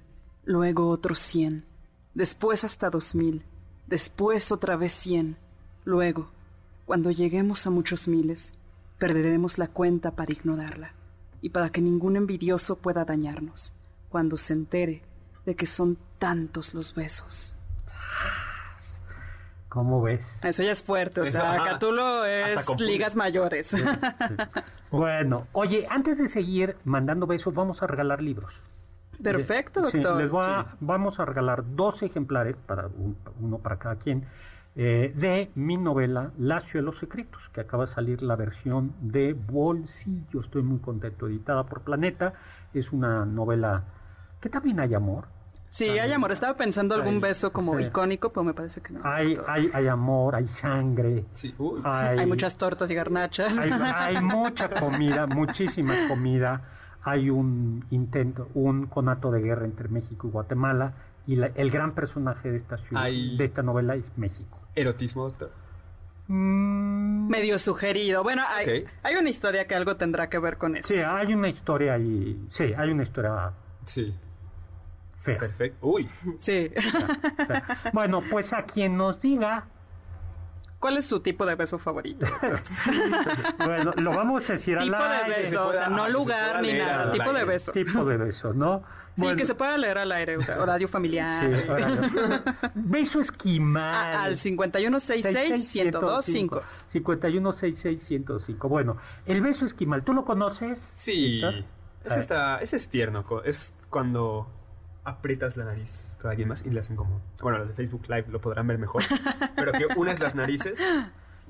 [0.45, 1.65] luego otros cien,
[2.13, 3.43] después hasta dos mil,
[3.87, 5.37] después otra vez cien,
[5.85, 6.31] luego,
[6.85, 8.53] cuando lleguemos a muchos miles,
[8.99, 10.93] perderemos la cuenta para ignorarla.
[11.43, 13.73] y para que ningún envidioso pueda dañarnos
[14.09, 15.03] cuando se entere
[15.45, 17.55] de que son tantos los besos.
[19.69, 20.21] ¿Cómo ves?
[20.43, 21.63] Eso ya es fuerte, o sea, ajá.
[21.71, 23.75] Catulo es ligas mayores.
[24.91, 28.53] Bueno, oye, antes de seguir mandando besos, vamos a regalar libros.
[29.23, 30.21] Perfecto, Sí, doctor.
[30.21, 34.23] les voy a- Vamos a regalar dos ejemplares, para un- uno para cada quien,
[34.75, 39.33] eh, de mi novela Lacio de los Secretos, que acaba de salir la versión de
[39.33, 40.41] bolsillo.
[40.41, 42.33] Estoy muy contento, editada por Planeta.
[42.75, 43.85] Es una novela
[44.43, 45.25] que también hay amor.
[45.69, 46.31] Sí, hay amor.
[46.31, 47.85] Estaba pensando algún Ay, beso como sí.
[47.85, 48.99] icónico, pero me parece que no.
[49.03, 51.25] Hay, hay, hay amor, hay sangre.
[51.33, 51.81] Sí, uy.
[51.83, 53.57] Hay, Hay muchas tortas y garnachas.
[53.57, 56.61] hay, hay mucha comida, muchísima comida.
[57.03, 60.93] Hay un intento, un conato de guerra entre México y Guatemala.
[61.25, 64.59] Y la- el gran personaje de esta ciudad, Hay- de esta novela es México.
[64.75, 65.51] Erotismo, doctor.
[66.27, 68.23] Mm, Medio sugerido.
[68.23, 70.87] Bueno, hay, hay una historia que algo tendrá que ver con eso.
[70.87, 72.39] Sí, hay una historia ahí.
[72.51, 73.51] Sí, hay una historia
[73.85, 74.13] Sí,
[75.23, 75.39] fea.
[75.39, 75.87] perfecto.
[75.87, 76.07] Uy,
[76.39, 76.69] Sí.
[76.69, 77.91] fea.
[77.93, 79.65] Bueno, pues a quien nos diga,
[80.79, 82.25] ¿Cuál es su tipo de beso favorito?
[83.57, 85.39] bueno, lo vamos a decir al tipo de aire.
[85.43, 87.11] beso, o sea, no Ah, que se lugar pueda ni leer nada.
[87.11, 87.71] Tipo de beso.
[87.71, 88.83] Tipo de beso, ¿no?
[89.15, 91.45] Sí, que se pueda leer al aire, o sea, horario familiar.
[91.45, 92.09] sí, órale.
[92.75, 93.95] beso esquimal.
[93.95, 96.61] A- al 5166-1025.
[96.93, 98.67] 5166-105.
[98.69, 100.79] Bueno, el beso esquimal, ¿tú lo conoces?
[100.95, 101.41] sí.
[102.03, 103.23] Ese, está, ese es tierno.
[103.45, 104.49] Es cuando
[105.05, 107.19] aprietas la nariz con alguien más y le hacen como...
[107.41, 109.03] Bueno, los de Facebook Live lo podrán ver mejor.
[109.55, 110.79] pero que unes las narices.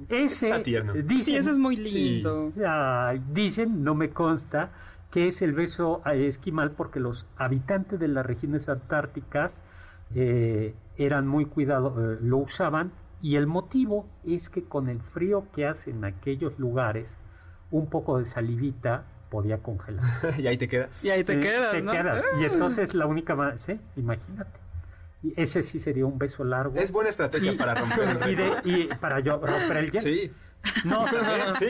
[0.09, 0.93] Ese, Está tierno.
[0.93, 2.15] Dicen, Sí, ese es muy Sí.
[2.15, 2.51] lindo.
[2.67, 4.71] Ay, dicen, no me consta,
[5.11, 9.53] que es el beso esquimal porque los habitantes de las regiones antárticas
[10.15, 12.91] eh, eran muy cuidados, eh, lo usaban
[13.21, 17.07] y el motivo es que con el frío que hace en aquellos lugares,
[17.71, 20.03] un poco de salivita podía congelar.
[20.37, 21.03] y ahí te quedas.
[21.03, 21.91] Y ahí te Eh, quedas, te ¿no?
[21.91, 22.23] quedas.
[22.39, 23.79] Y entonces la única manera, ¿sí?
[23.95, 24.59] imagínate.
[25.23, 26.75] Y ese sí sería un beso largo.
[26.77, 28.65] Es buena estrategia Y- para romper el y, de- récord.
[28.67, 30.01] y para yo romper el hielo.
[30.01, 30.31] Sí.
[30.85, 31.05] No,
[31.59, 31.67] sí.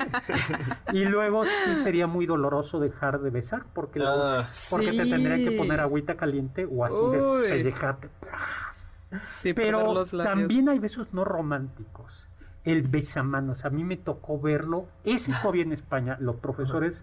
[0.92, 4.50] y luego sí sería muy doloroso dejar de besar porque, Ah.
[4.70, 7.64] porque te tendría que poner agüita caliente o así Uy.
[7.64, 7.74] de.
[9.38, 12.12] Sí, Pero también hay besos no románticos.
[12.66, 14.88] El besamanos, a mí me tocó verlo.
[15.04, 16.96] Ese todavía en España, los profesores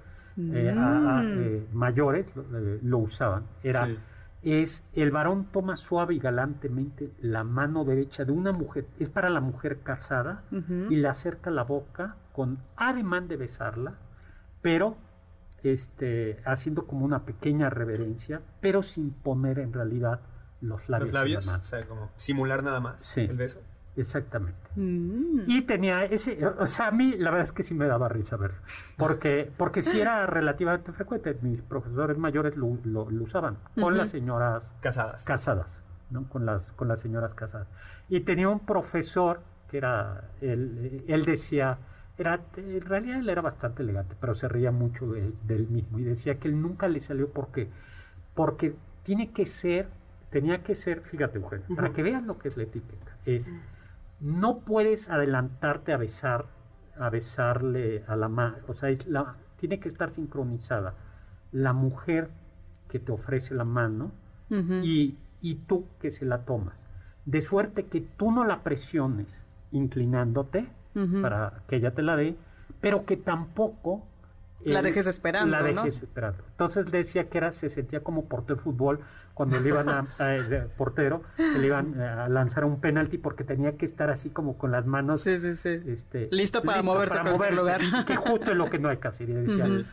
[0.54, 1.38] eh, a- a- Mm.
[1.40, 3.44] eh, mayores lo, eh, lo usaban.
[3.62, 3.98] Era Sí.
[4.42, 9.28] es el varón toma suave y galantemente la mano derecha de una mujer, es para
[9.30, 13.94] la mujer casada, y le acerca la boca con ademán de besarla,
[14.62, 14.96] pero
[15.62, 20.20] este haciendo como una pequeña reverencia, pero sin poner en realidad
[20.62, 21.08] los labios.
[21.08, 21.46] Los en la labios.
[21.46, 21.58] mano.
[21.60, 23.20] O sea, como simular nada más Sí.
[23.22, 23.60] el beso.
[23.96, 24.56] Exactamente.
[24.76, 25.42] Mm.
[25.46, 28.36] Y tenía ese, o sea, a mí la verdad es que sí me daba risa
[28.36, 28.52] ver,
[28.96, 34.10] porque porque sí era relativamente frecuente, mis profesores mayores lo, lo- lo usaban con las
[34.10, 35.24] señoras Casadas.
[35.24, 35.76] casadas,
[36.10, 36.24] ¿no?
[36.28, 37.66] Con las, con las señoras casadas.
[38.08, 41.78] Y tenía un profesor que era, él, él decía,
[42.16, 45.98] era, en realidad él era bastante elegante, pero se reía mucho de, de él mismo
[45.98, 47.68] y decía que él nunca le salió porque,
[48.34, 49.88] porque tiene que ser,
[50.30, 53.46] tenía que ser, fíjate, Eugenio, para que vean lo que es la etiqueta, es,
[54.20, 56.46] no puedes adelantarte a besar,
[56.98, 60.94] a besarle a la mano, o sea, es la, tiene que estar sincronizada
[61.52, 62.30] la mujer
[62.88, 64.12] que te ofrece la mano
[64.82, 66.74] y, y tú que se la tomas.
[67.24, 70.66] De suerte que tú no la presiones inclinándote
[71.22, 72.36] para que ella te la dé,
[72.80, 74.02] pero que tampoco
[74.64, 75.84] La dejes esperando, La ¿no?
[75.84, 76.44] dejes esperando.
[76.50, 79.00] Entonces decía que era, se sentía como portero de fútbol
[79.34, 83.76] cuando le iban a, a- de portero, le iban a lanzar un penalti porque tenía
[83.78, 85.80] que estar así como con las manos Sí, sí, sí.
[85.86, 87.80] este, Listo para moverse a cualquier lugar.
[87.82, 89.28] y que justo es lo que no hay que hacer.
[89.30, 89.84] y decía,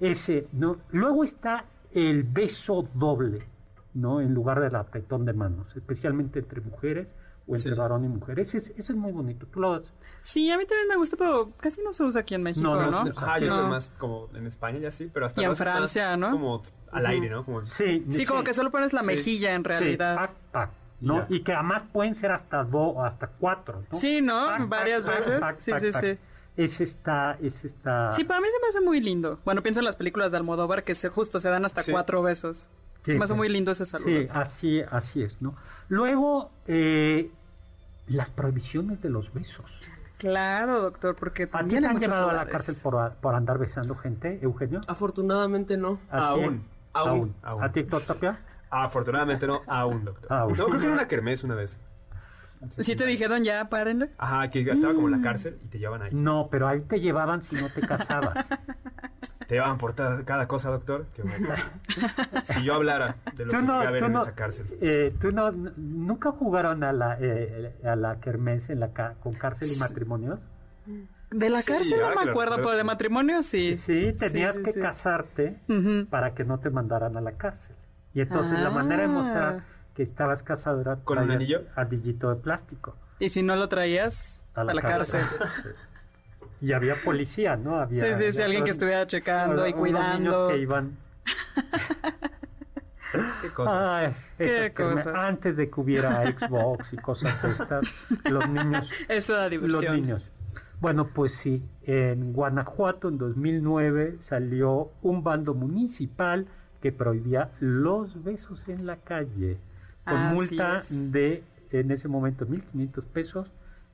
[0.00, 0.78] ese, ¿no?
[0.90, 3.46] Luego está el beso doble,
[3.94, 4.20] ¿no?
[4.20, 7.08] En lugar del apretón de manos, especialmente entre mujeres
[7.46, 7.78] o entre Sí.
[7.78, 8.38] varón y mujer.
[8.40, 9.46] Ese es, ese es muy bonito.
[9.46, 9.82] Tú lo-
[10.22, 12.76] Sí, a mí también me gusta, pero casi no se usa aquí en México, No,
[12.90, 13.04] ¿no?
[13.04, 13.68] no, yo No.
[13.68, 16.30] más como en España ya sí, pero hasta Y en más- más Francia, ¿no?
[16.30, 17.44] Como al aire, ¿no?
[17.44, 19.06] Como sí, Sí, como que solo pones la Sí.
[19.08, 20.16] mejilla en sí, realidad.
[20.16, 20.70] pac, pac,
[21.00, 21.26] ¿no?
[21.28, 23.98] Y que además pueden ser hasta dos, hasta cuatro, ¿no?
[23.98, 24.66] Sí, ¿no?
[24.66, 25.40] Varias pac, veces.
[25.40, 26.02] pac, Sí, pac, sí, pac.
[26.04, 26.18] sí.
[26.56, 28.12] Ese está, ese está.
[28.12, 29.40] Sí, para mí se me hace muy lindo.
[29.44, 31.90] Bueno, pienso en las películas de Almodóvar que se, justo se dan hasta Sí.
[31.92, 32.70] cuatro besos.
[33.04, 34.08] Sí, se me hace muy lindo ese saludo.
[34.08, 35.54] Sí, así, así es, ¿no?
[35.88, 37.30] Luego, eh,
[38.06, 39.66] las prohibiciones de los besos.
[40.18, 43.34] Claro, doctor, porque ¿A ti también te hay han llevado a la cárcel por, por
[43.34, 44.80] andar besando gente, Eugenio?
[44.86, 46.00] Afortunadamente no.
[46.10, 46.28] ¿A?
[46.28, 46.64] Aún.
[46.94, 47.34] Aún.
[47.42, 47.62] Aún.
[47.62, 48.40] ¿A ti, Tapia?
[48.70, 50.32] Afortunadamente no, aún, doctor.
[50.32, 50.56] Aún.
[50.56, 51.78] No, creo que era una kermés una vez.
[52.78, 54.10] Sí te dijeron ya, párenle.
[54.16, 56.10] Ajá, que estaba como en la cárcel y te llevaban ahí.
[56.12, 58.46] No, pero ahí te llevaban si no te casabas.
[59.46, 61.06] Te llevaban por cada cosa, doctor.
[61.22, 61.48] Bueno.
[62.44, 64.66] Si yo hablara de lo Tú que no, tú en no, esa cárcel.
[64.80, 69.34] eh, tú no, nunca jugaron a la, eh, a la kermés en la ca- con
[69.34, 70.44] cárcel y matrimonios.
[71.30, 73.76] De la Sí, cárcel no me acuerdo, pero de matrimonio sí.
[73.78, 74.80] Sí, tenías sí, que sí.
[74.80, 75.58] casarte
[76.10, 77.74] para que no te mandaran a la cárcel.
[78.14, 79.12] Y entonces la manera de Ah.
[79.12, 79.64] mostrar
[79.94, 81.62] que estabas casado era ¿Con un anillo?
[81.76, 82.96] anillito de plástico.
[83.18, 85.20] Y si no lo traías, a la, cárcel.
[86.64, 87.76] Y había policía, ¿no?
[87.76, 90.48] Había, Sí, sí, sí, alguien que estuviera checando y cuidando.
[90.48, 90.96] que iban
[93.42, 93.74] Qué cosas.
[93.76, 95.06] Ay, Qué cosas.
[95.14, 97.84] antes de que hubiera Xbox y cosas de estas,
[98.30, 99.96] los niños Eso da los diversión.
[99.96, 100.22] niños.
[100.80, 106.46] Bueno, pues sí, en Guanajuato en 2009 salió un bando municipal
[106.82, 109.58] que prohibía los besos en la calle,
[110.04, 111.12] con Así multa es.
[111.12, 113.48] de, en ese momento, 1.500 pesos,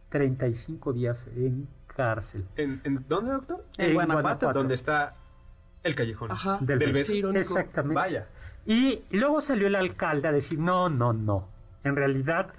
[0.09, 2.45] 35 días en cárcel.
[2.57, 3.65] ¿En, en dónde, doctor?
[3.79, 4.53] En Guanajuato.
[4.53, 5.15] ¿Dónde está
[5.83, 6.31] el callejón?
[6.33, 6.59] Ajá.
[6.61, 7.13] Del Del beso.
[7.15, 7.41] irónico.
[7.59, 7.95] Exactamente.
[7.95, 8.27] Vaya.
[8.67, 11.49] Y luego salió el alcalde a decir, no, no, no,
[11.85, 12.53] en realidad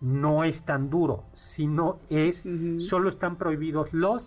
[0.00, 2.42] no es tan duro, sino es,
[2.88, 4.22] solo están prohibidos los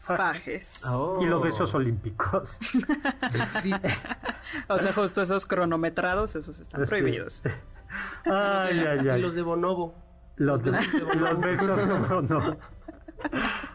[0.00, 0.82] fajes
[1.20, 2.58] y los besos olímpicos.
[4.68, 6.86] O sea, justo esos cronometrados, esos están Sí.
[6.88, 7.42] prohibidos.
[8.24, 9.18] Ay, ay, ay.
[9.18, 9.94] Y los de Bonobo.
[10.36, 12.56] Los, besos, los besos no, no.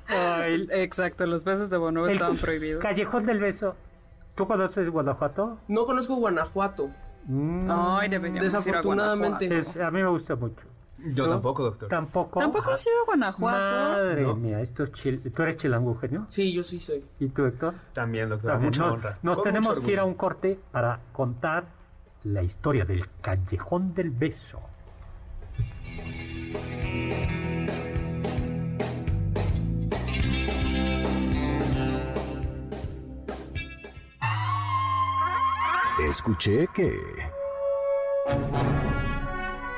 [0.08, 2.82] Ay, Exacto, los besos de Bonobo el estaban prohibidos.
[2.82, 3.76] Callejón del beso.
[4.36, 5.58] ¿Tú conoces Guanajuato?
[5.68, 6.90] No conozco Guanajuato.
[7.26, 9.48] Mm, Ay, ir a Desafortunadamente.
[9.48, 9.80] Guanajuato.
[9.80, 10.62] es- a mí me gusta mucho.
[11.14, 11.90] Yo tampoco, doctor.
[11.90, 12.40] Tampoco.
[12.40, 13.58] ¿Tampoco has ido a Guanajuato?
[13.58, 14.36] Madre No.
[14.36, 16.26] mía, esto es chil- ¿Tú eres chilango, Eugenio?
[16.28, 17.06] Sí, yo sí soy.
[17.20, 17.76] ¿Y tú, Héctor?
[17.94, 18.52] También, doctor.
[18.52, 19.20] También mucha nos, honra.
[19.22, 21.66] nos Con tenemos que ir a un corte para contar
[22.24, 24.60] la historia del Callejón del Beso.
[36.10, 37.02] Escuché que...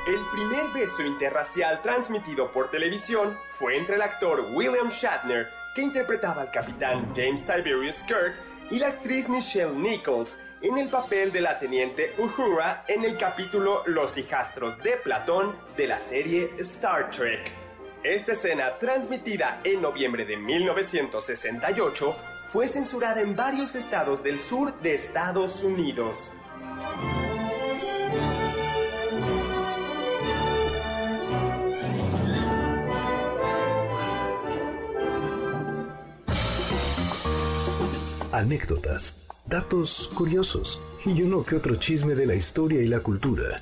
[0.06, 6.44] El primer beso interracial transmitido por televisión fue entre el actor William Shatner, que interpretaba
[6.44, 8.36] al capitán James Tiberius Kirk,
[8.70, 13.82] y la actriz Nichelle Nichols en el papel de la teniente Uhura en el capítulo
[13.88, 17.52] Los hijastros de Platón de la serie Star Trek.
[18.04, 22.16] Esta escena, transmitida en noviembre de 1968,
[22.52, 26.32] fue censurada en varios estados del sur de Estados Unidos.
[38.32, 43.62] Anécdotas, datos curiosos y uno que otro chisme de la historia y la cultura.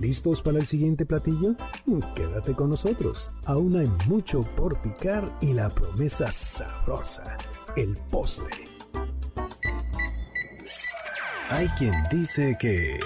[0.00, 1.54] ¿Listos para el siguiente platillo?
[2.14, 3.30] Quédate con nosotros.
[3.44, 7.36] Aún hay mucho por picar y la promesa sabrosa,
[7.76, 8.64] el postre.
[11.50, 12.98] Hay quien dice que...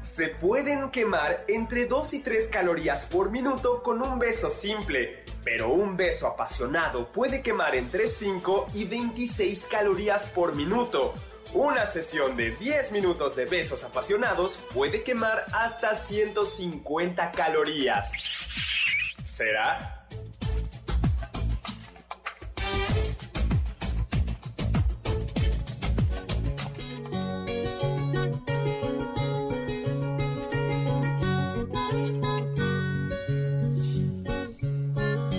[0.00, 5.72] Se pueden quemar entre 2 y 3 calorías por minuto con un beso simple, pero
[5.72, 11.14] un beso apasionado puede quemar entre 5 y 26 calorías por minuto.
[11.52, 18.12] Una sesión de 10 minutos de besos apasionados puede quemar hasta 150 calorías.
[19.24, 20.06] ¿Será?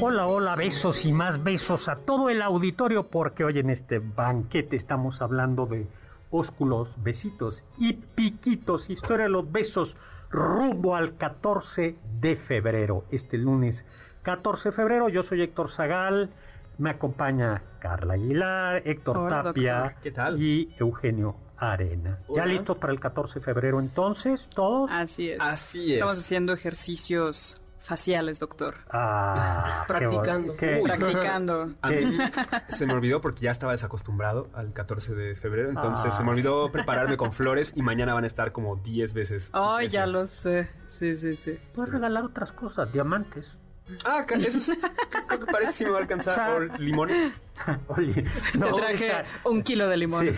[0.01, 4.75] Hola, hola, besos y más besos a todo el auditorio porque hoy en este banquete
[4.75, 5.87] estamos hablando de
[6.31, 9.95] ósculos, besitos y piquitos, historia de los besos
[10.29, 13.83] rumbo al 14 de febrero, este lunes
[14.23, 15.09] 14 de febrero.
[15.09, 16.29] Yo soy Héctor Zagal,
[16.77, 20.01] me acompaña Carla Aguilar, Héctor Hola, Tapia doctor.
[20.01, 20.41] ¿Qué tal?
[20.41, 22.17] y Eugenio Arena.
[22.33, 24.47] ¿Ya listos para el 14 de febrero entonces?
[24.55, 24.89] ¿Todos?
[24.91, 25.41] Así es.
[25.41, 25.93] Así es.
[25.93, 28.75] Estamos haciendo ejercicios faciales, doctor.
[28.91, 30.53] Ah, Practicando.
[30.53, 30.89] bueno, qué- Uy.
[30.99, 31.73] Practicando.
[31.81, 32.17] A mí
[32.67, 36.11] se me olvidó porque ya estaba desacostumbrado al 14 de febrero, entonces Ah.
[36.11, 39.49] se me olvidó prepararme con flores y mañana van a estar como 10 veces.
[39.53, 40.69] Ay, ya lo sé.
[40.89, 41.59] Sí, sí, sí.
[41.73, 43.45] Puedes regalar otras cosas, diamantes.
[44.05, 44.71] Ah, eso es,
[45.27, 46.51] creo que parece si me va a alcanzar.
[46.51, 47.33] O limones.
[47.89, 49.11] Oye, Te no, traje
[49.45, 50.25] un kilo de limón.
[50.25, 50.35] Sí,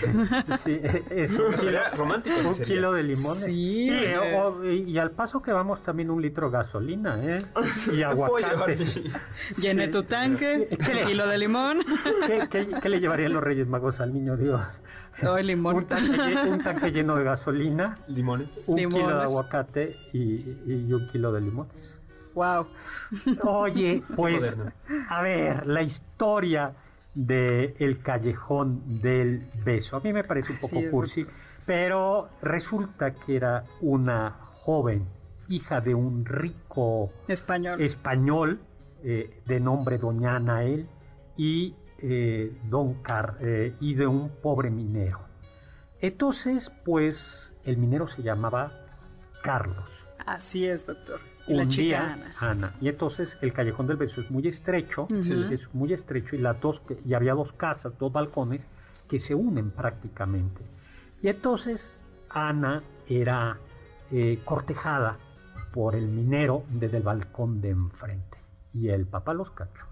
[0.64, 2.76] sí, es un kilo, romántico, sí un sería.
[2.76, 3.44] kilo de limones.
[3.46, 7.38] Sí, y, o- al paso que vamos también un litro de gasolina, ¿eh?
[7.88, 8.76] Y Voy a aguacate.
[8.78, 9.22] llevar-
[9.58, 11.80] Llené tu tanque, ¿Qué le- un kilo de limón.
[12.28, 14.60] ¿Qué, qué, qué le llevarían los Reyes Magos al niño Dios?
[15.22, 15.86] Hoy Un limón.
[15.86, 18.64] tanque, lle- un tanque lleno de gasolina, Limones.
[18.68, 21.93] un kilo de aguacate y, y un kilo de limones.
[22.34, 22.68] Wow.
[23.44, 24.56] Oye, pues,
[25.10, 26.74] a ver, la historia
[27.14, 29.98] de El Callejón del Beso.
[29.98, 31.26] A mí me parece un poco cursi,
[31.66, 35.06] pero resulta que era una joven,
[35.48, 37.82] hija de un rico Español.
[37.82, 38.60] español
[39.04, 40.88] eh, de nombre Doña Anael
[41.38, 45.20] y, eh, don Car eh, y de un pobre minero.
[46.02, 48.72] Entonces, pues, el minero se llamaba
[49.42, 51.20] Carlos Así es, doctor.
[51.48, 52.36] Y un la chica día, Ana.
[52.40, 52.76] Ana.
[52.80, 56.60] Y entonces el callejón del beso es muy estrecho, sí, es muy estrecho y las
[56.62, 58.62] dos y había dos casas, dos balcones
[59.10, 60.62] que se unen prácticamente.
[61.22, 61.86] Y entonces
[62.30, 63.58] Ana era
[64.12, 65.18] eh, cortejada
[65.74, 68.38] por el minero desde el balcón de enfrente
[68.74, 69.86] y el papá los cachó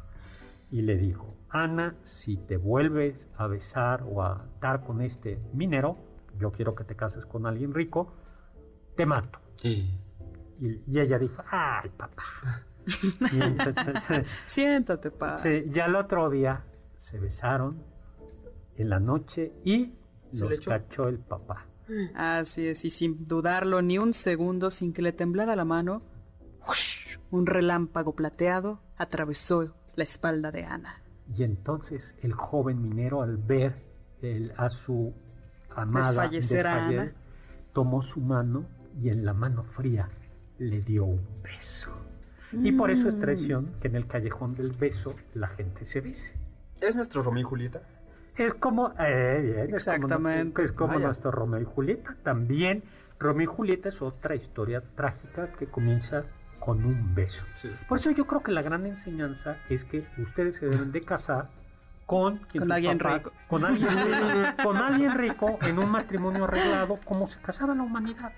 [0.71, 5.97] y le dijo, Ana, si te vuelves a besar o a dar con este minero,
[6.39, 8.13] yo quiero que te cases con alguien rico,
[8.95, 9.39] te mato.
[9.57, 9.99] Sí.
[10.61, 12.23] Y, y ella dijo, ay, papá.
[13.33, 15.37] Y entonces, Siéntate, pa.
[15.37, 16.63] sí, ya el otro día
[16.97, 17.83] se besaron
[18.77, 19.93] en la noche y
[20.31, 21.65] ¿Se los cachó el papá.
[22.15, 26.03] Así es, y sin dudarlo ni un segundo, sin que le temblara la mano,
[26.69, 27.17] ¡ush!
[27.31, 31.01] un relámpago plateado atravesó la espalda de Ana.
[31.35, 33.75] Y entonces el joven minero al ver
[34.21, 35.13] el- a su
[35.75, 37.11] amada Desfallecer a Ana.
[37.73, 38.65] tomó su mano
[39.01, 40.09] y en la mano fría
[40.61, 41.89] le dio un beso.
[42.53, 46.33] Y por eso es tradición que en el callejón del beso la gente se bese.
[46.81, 47.81] ¿Es nuestro Romeo y Julieta?
[48.35, 50.63] Es como, eh, bien, es como- Exactamente.
[50.63, 52.15] es como nuestro Romeo y Julieta.
[52.23, 52.83] También
[53.19, 56.23] Romeo y Julieta es otra historia trágica que comienza
[56.59, 57.43] con un beso.
[57.53, 57.71] Sí.
[57.87, 61.49] Por eso yo creo que la gran enseñanza es que ustedes se deben de casar
[62.05, 63.31] con quien Con alguien rico.
[63.47, 68.33] Con alguien, rico, con alguien rico en un matrimonio arreglado como se casaba la humanidad.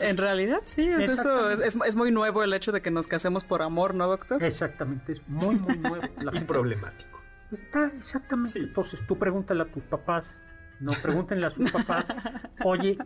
[0.00, 3.06] En realidad, sí, es eso es, es- es muy nuevo el hecho de que nos
[3.06, 4.42] casemos por amor, ¿no, doctor?
[4.42, 6.02] Exactamente, es muy, muy nuevo.
[6.20, 7.20] La Y problemático.
[7.52, 8.52] Está exactamente.
[8.52, 8.58] Sí.
[8.60, 10.24] Entonces tú pregúntale a tus papás,
[10.80, 12.04] no pregúntenle a sus papás,
[12.64, 12.98] oye,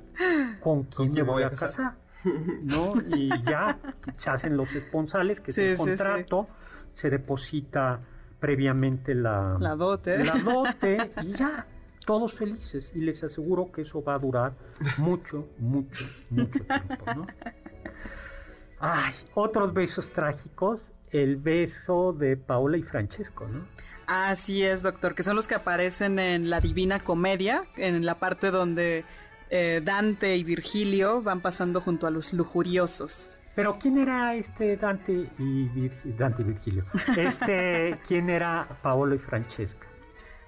[0.60, 1.94] ¿con quién me voy a casar?
[2.62, 2.94] ¿No?
[3.16, 3.78] Y ya
[4.16, 6.48] se hacen los esponsales, que Sí, es sí, el contrato,
[6.94, 8.00] se deposita
[8.40, 10.24] previamente la, La dote.
[10.24, 11.66] la dote y ya,
[12.06, 12.90] todos felices.
[12.94, 14.52] Y les aseguro que eso va a durar
[14.98, 17.26] mucho, mucho, mucho tiempo, ¿no?
[18.80, 23.64] Ay, otros besos trágicos, el beso de Paola y Francesco, ¿no?
[24.06, 28.50] Así es, doctor, que son los que aparecen en la Divina Comedia, en la parte
[28.50, 29.04] donde
[29.50, 33.30] eh, Dante y Virgilio van pasando junto a los lujuriosos.
[33.54, 36.84] Pero ¿quién era este Dante y Vir- Dante y Virgilio?
[37.16, 39.86] Este, ¿quién era Paolo y Francesca?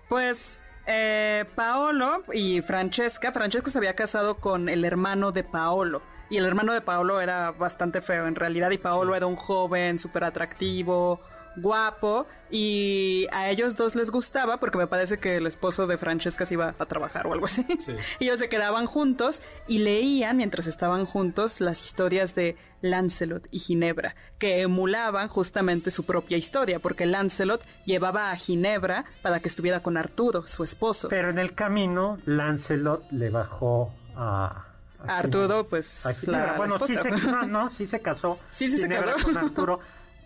[0.08, 6.02] Pues eh, Paolo y Francesca, Francesca se había casado con el hermano de Paolo.
[6.30, 8.70] Y el hermano de Paolo era bastante feo en realidad.
[8.70, 11.20] Y Paolo era un joven súper atractivo,
[11.56, 12.26] guapo.
[12.50, 16.54] Y a ellos dos les gustaba porque me parece que el esposo de Francesca se
[16.54, 17.66] iba a trabajar o algo así.
[17.80, 17.92] Sí.
[18.20, 23.58] Y ellos se quedaban juntos y leían mientras estaban juntos las historias de Lancelot y
[23.60, 29.80] Ginebra, que emulaban justamente su propia historia, porque Lancelot llevaba a Ginebra para que estuviera
[29.80, 31.08] con Arturo, su esposo.
[31.08, 34.66] Pero en el camino, Lancelot le bajó a...
[35.06, 38.38] A Arturo, pues, a la bueno, sí se, no, no, sí se casó.
[38.50, 39.24] Sí, sí se Ginebra casó.
[39.26, 39.80] con Arturo,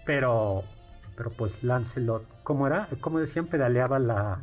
[0.04, 0.62] pero,
[1.18, 2.88] pero pues Lancelot, ¿cómo era?
[3.00, 4.38] Como decían, pedaleaba la,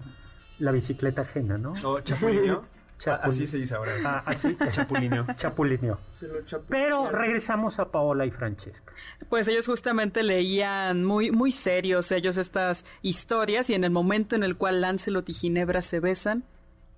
[0.60, 1.74] la bicicleta ajena, ¿no?
[1.84, 2.66] ¿O Chapulineo?
[2.98, 3.30] Chapulín.
[3.30, 3.92] Así se dice ahora.
[4.06, 4.56] Ah, así.
[4.72, 5.26] Chapulineo.
[5.36, 6.00] Chapulineo.
[6.12, 8.94] Se lo chapu- Pero regresamos a Paola y Francesca.
[9.30, 14.44] Pues ellos justamente leían muy, muy serios ellos estas historias y en el momento en
[14.44, 16.46] el cual Lancelot y Ginebra se besan,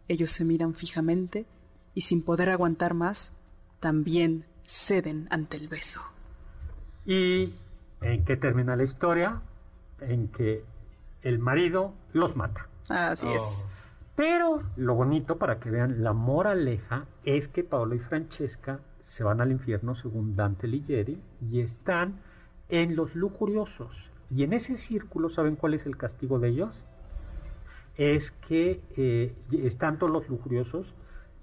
[0.08, 1.46] ellos se miran fijamente
[1.96, 3.34] y sin poder aguantar más,
[3.80, 6.02] también ceden ante el beso.
[7.08, 7.54] ¿Y
[8.02, 9.42] en qué termina la historia?
[10.02, 10.64] En que
[11.24, 12.68] el marido los mata.
[12.90, 13.36] Así Oh.
[13.36, 13.66] es.
[14.16, 19.42] Pero lo bonito para que vean la moraleja es que Paolo y Francesca se van
[19.42, 21.22] al infierno según Dante Alighieri
[21.52, 22.20] y están
[22.70, 23.96] en los lujuriosos.
[24.30, 26.84] Y en ese círculo, ¿saben cuál es el castigo de ellos?
[27.96, 29.34] Es que eh,
[29.64, 30.94] están todos los lujuriosos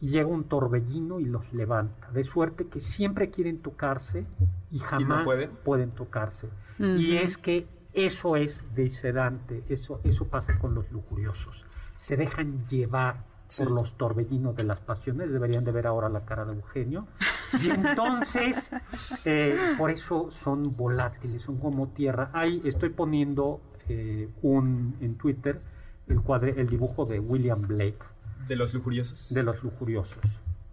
[0.00, 2.10] y llega un torbellino y los levanta.
[2.10, 4.26] De suerte que siempre quieren tocarse
[4.70, 5.50] y jamás pueden?
[5.64, 6.48] pueden tocarse.
[6.78, 11.64] Y es que Eso es desedante, eso, eso pasa con los lujuriosos.
[11.96, 13.22] Se dejan llevar
[13.56, 17.06] por los torbellinos de las pasiones, deberían de ver ahora la cara de Eugenio.
[17.62, 18.56] Y entonces,
[19.24, 22.30] eh, por eso son volátiles, son como tierra.
[22.32, 25.60] Ahí estoy poniendo eh, un en Twitter
[26.08, 27.98] el, cuadre, el dibujo de William Blake.
[28.48, 29.32] De los lujuriosos.
[29.32, 30.18] De los lujuriosos.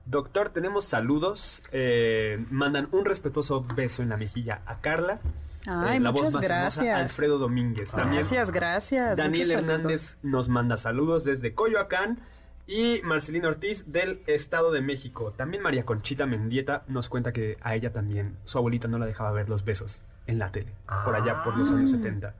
[0.05, 1.63] Doctor, tenemos saludos.
[1.71, 5.19] Eh, mandan un respetuoso beso en la mejilla a Carla.
[5.65, 6.97] Ay, la voz más gracias.
[6.97, 7.91] Alfredo Domínguez.
[7.91, 9.17] También gracias, gracias.
[9.17, 12.19] Daniel Hernández nos manda saludos desde Coyoacán.
[12.67, 15.33] Y Marcelina Ortiz del Estado de México.
[15.35, 19.31] También María Conchita Mendieta nos cuenta que a ella también su abuelita no la dejaba
[19.31, 20.73] ver los besos en la tele.
[21.03, 22.33] Por allá, por los años 70.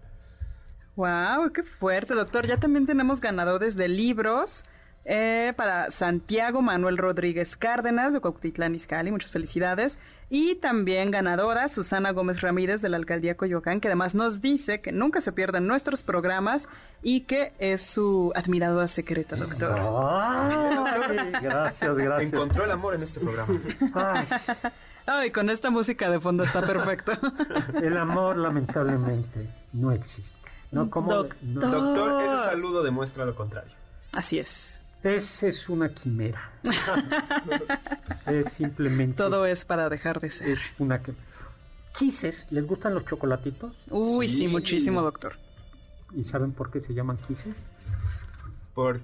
[0.95, 1.51] ¡Wow!
[1.53, 2.45] ¡Qué fuerte, doctor!
[2.45, 4.63] Ya también tenemos ganadores de libros.
[5.03, 9.97] Eh, para Santiago Manuel Rodríguez Cárdenas de Cuautitlán Izcalli, muchas felicidades.
[10.29, 14.91] Y también ganadora Susana Gómez Ramírez de la Alcaldía Coyoacán, que además nos dice que
[14.91, 16.69] nunca se pierdan nuestros programas
[17.01, 19.75] y que es su admirada secreta, doctor.
[21.41, 22.21] gracias, gracias.
[22.21, 23.59] Encontró el amor en este programa.
[25.05, 25.31] Ay.
[25.31, 27.11] con esta música de fondo está perfecto.
[27.81, 30.39] El amor, lamentablemente, no existe.
[30.71, 33.73] No, como Doctor, ese saludo demuestra lo contrario.
[34.13, 34.80] Así es.
[35.03, 36.51] Es, es una quimera.
[38.27, 39.17] es simplemente.
[39.17, 40.49] Todo es para dejar de ser.
[40.49, 41.01] Es una
[41.97, 43.73] Kisses, ¿les gustan los chocolatitos?
[43.89, 45.33] Uy, sí, muchísimo, doctor.
[46.15, 47.55] ¿Y saben por qué se llaman kisses?
[48.73, 49.01] Por.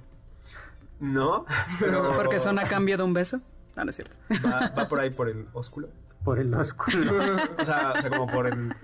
[1.00, 1.46] No,
[1.80, 2.16] pero.
[2.16, 3.42] Porque son a cambio de un beso.
[3.76, 4.16] No, no es cierto.
[4.46, 5.90] Va, va por ahí por el ósculo
[6.28, 7.24] por el ósculo.
[7.58, 8.76] o, sea, o sea, como por el...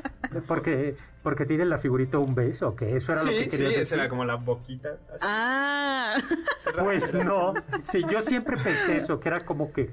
[0.47, 3.97] Porque, porque tiene la figurita un beso, que eso era lo que quería sí, decir.
[3.97, 4.97] era como la boquita.
[5.21, 6.17] Ah.
[6.77, 7.53] Pues no,
[7.83, 9.91] sí, yo siempre pensé eso, que era como que...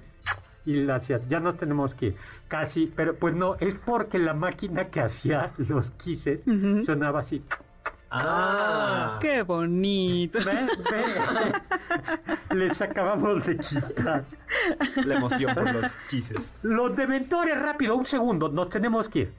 [0.64, 2.14] Y la hacía, ya no tenemos que
[2.48, 6.40] casi, pero pues no, es porque la máquina que hacía los quises
[6.84, 7.42] sonaba así.
[8.10, 10.38] Ah, qué bonito.
[10.44, 12.54] Ve, ve.
[12.56, 14.24] Les acabamos de quitar
[14.96, 16.52] la emoción por los quises.
[16.62, 19.32] Los dementores, rápido, un segundo, nos tenemos que ir.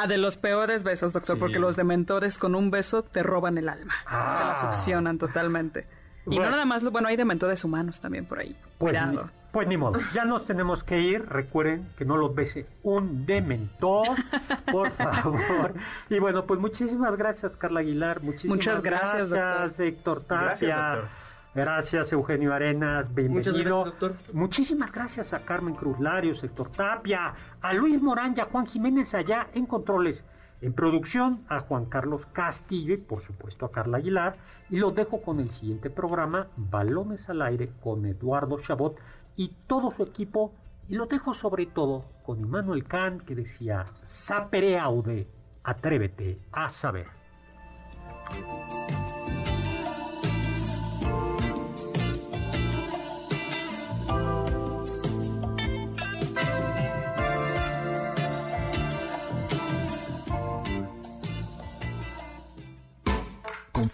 [0.00, 3.68] Ah, de los peores besos, doctor, porque los dementores con un beso te roban el
[3.68, 3.94] alma.
[4.04, 4.72] Te la ah.
[4.72, 5.86] succionan totalmente.
[6.30, 8.54] Y no nada más, bueno, hay dementores humanos también por ahí.
[8.78, 9.30] Pues Cuidado.
[9.50, 11.26] Pues ni modo, ya nos tenemos que ir.
[11.26, 14.08] Recuerden que no los bese un dementor,
[14.70, 15.74] por favor.
[16.10, 18.22] Y bueno, pues muchísimas gracias, Carla Aguilar.
[18.22, 20.44] Muchísimas Muchas gracias, gracias Héctor Tapia.
[20.44, 21.10] Gracias,
[22.12, 23.84] Eugenio Arenas, bienvenido.
[23.86, 24.14] doctor.
[24.32, 29.12] Muchísimas gracias a Carmen Cruz Larios, Héctor Tapia, a Luis Morán y a Juan Jiménez
[29.12, 30.22] allá en Controles.
[30.60, 34.36] En producción, a Juan Carlos Castillo y por supuesto a Carla Aguilar.
[34.70, 38.96] Y los dejo con el siguiente programa, Balones al Aire, con Eduardo Chabot
[39.34, 40.52] y todo su equipo
[40.88, 45.26] y lo dejo sobre todo con Immanuel Kant que decía, sapere aude,
[45.64, 47.08] atrévete a saber.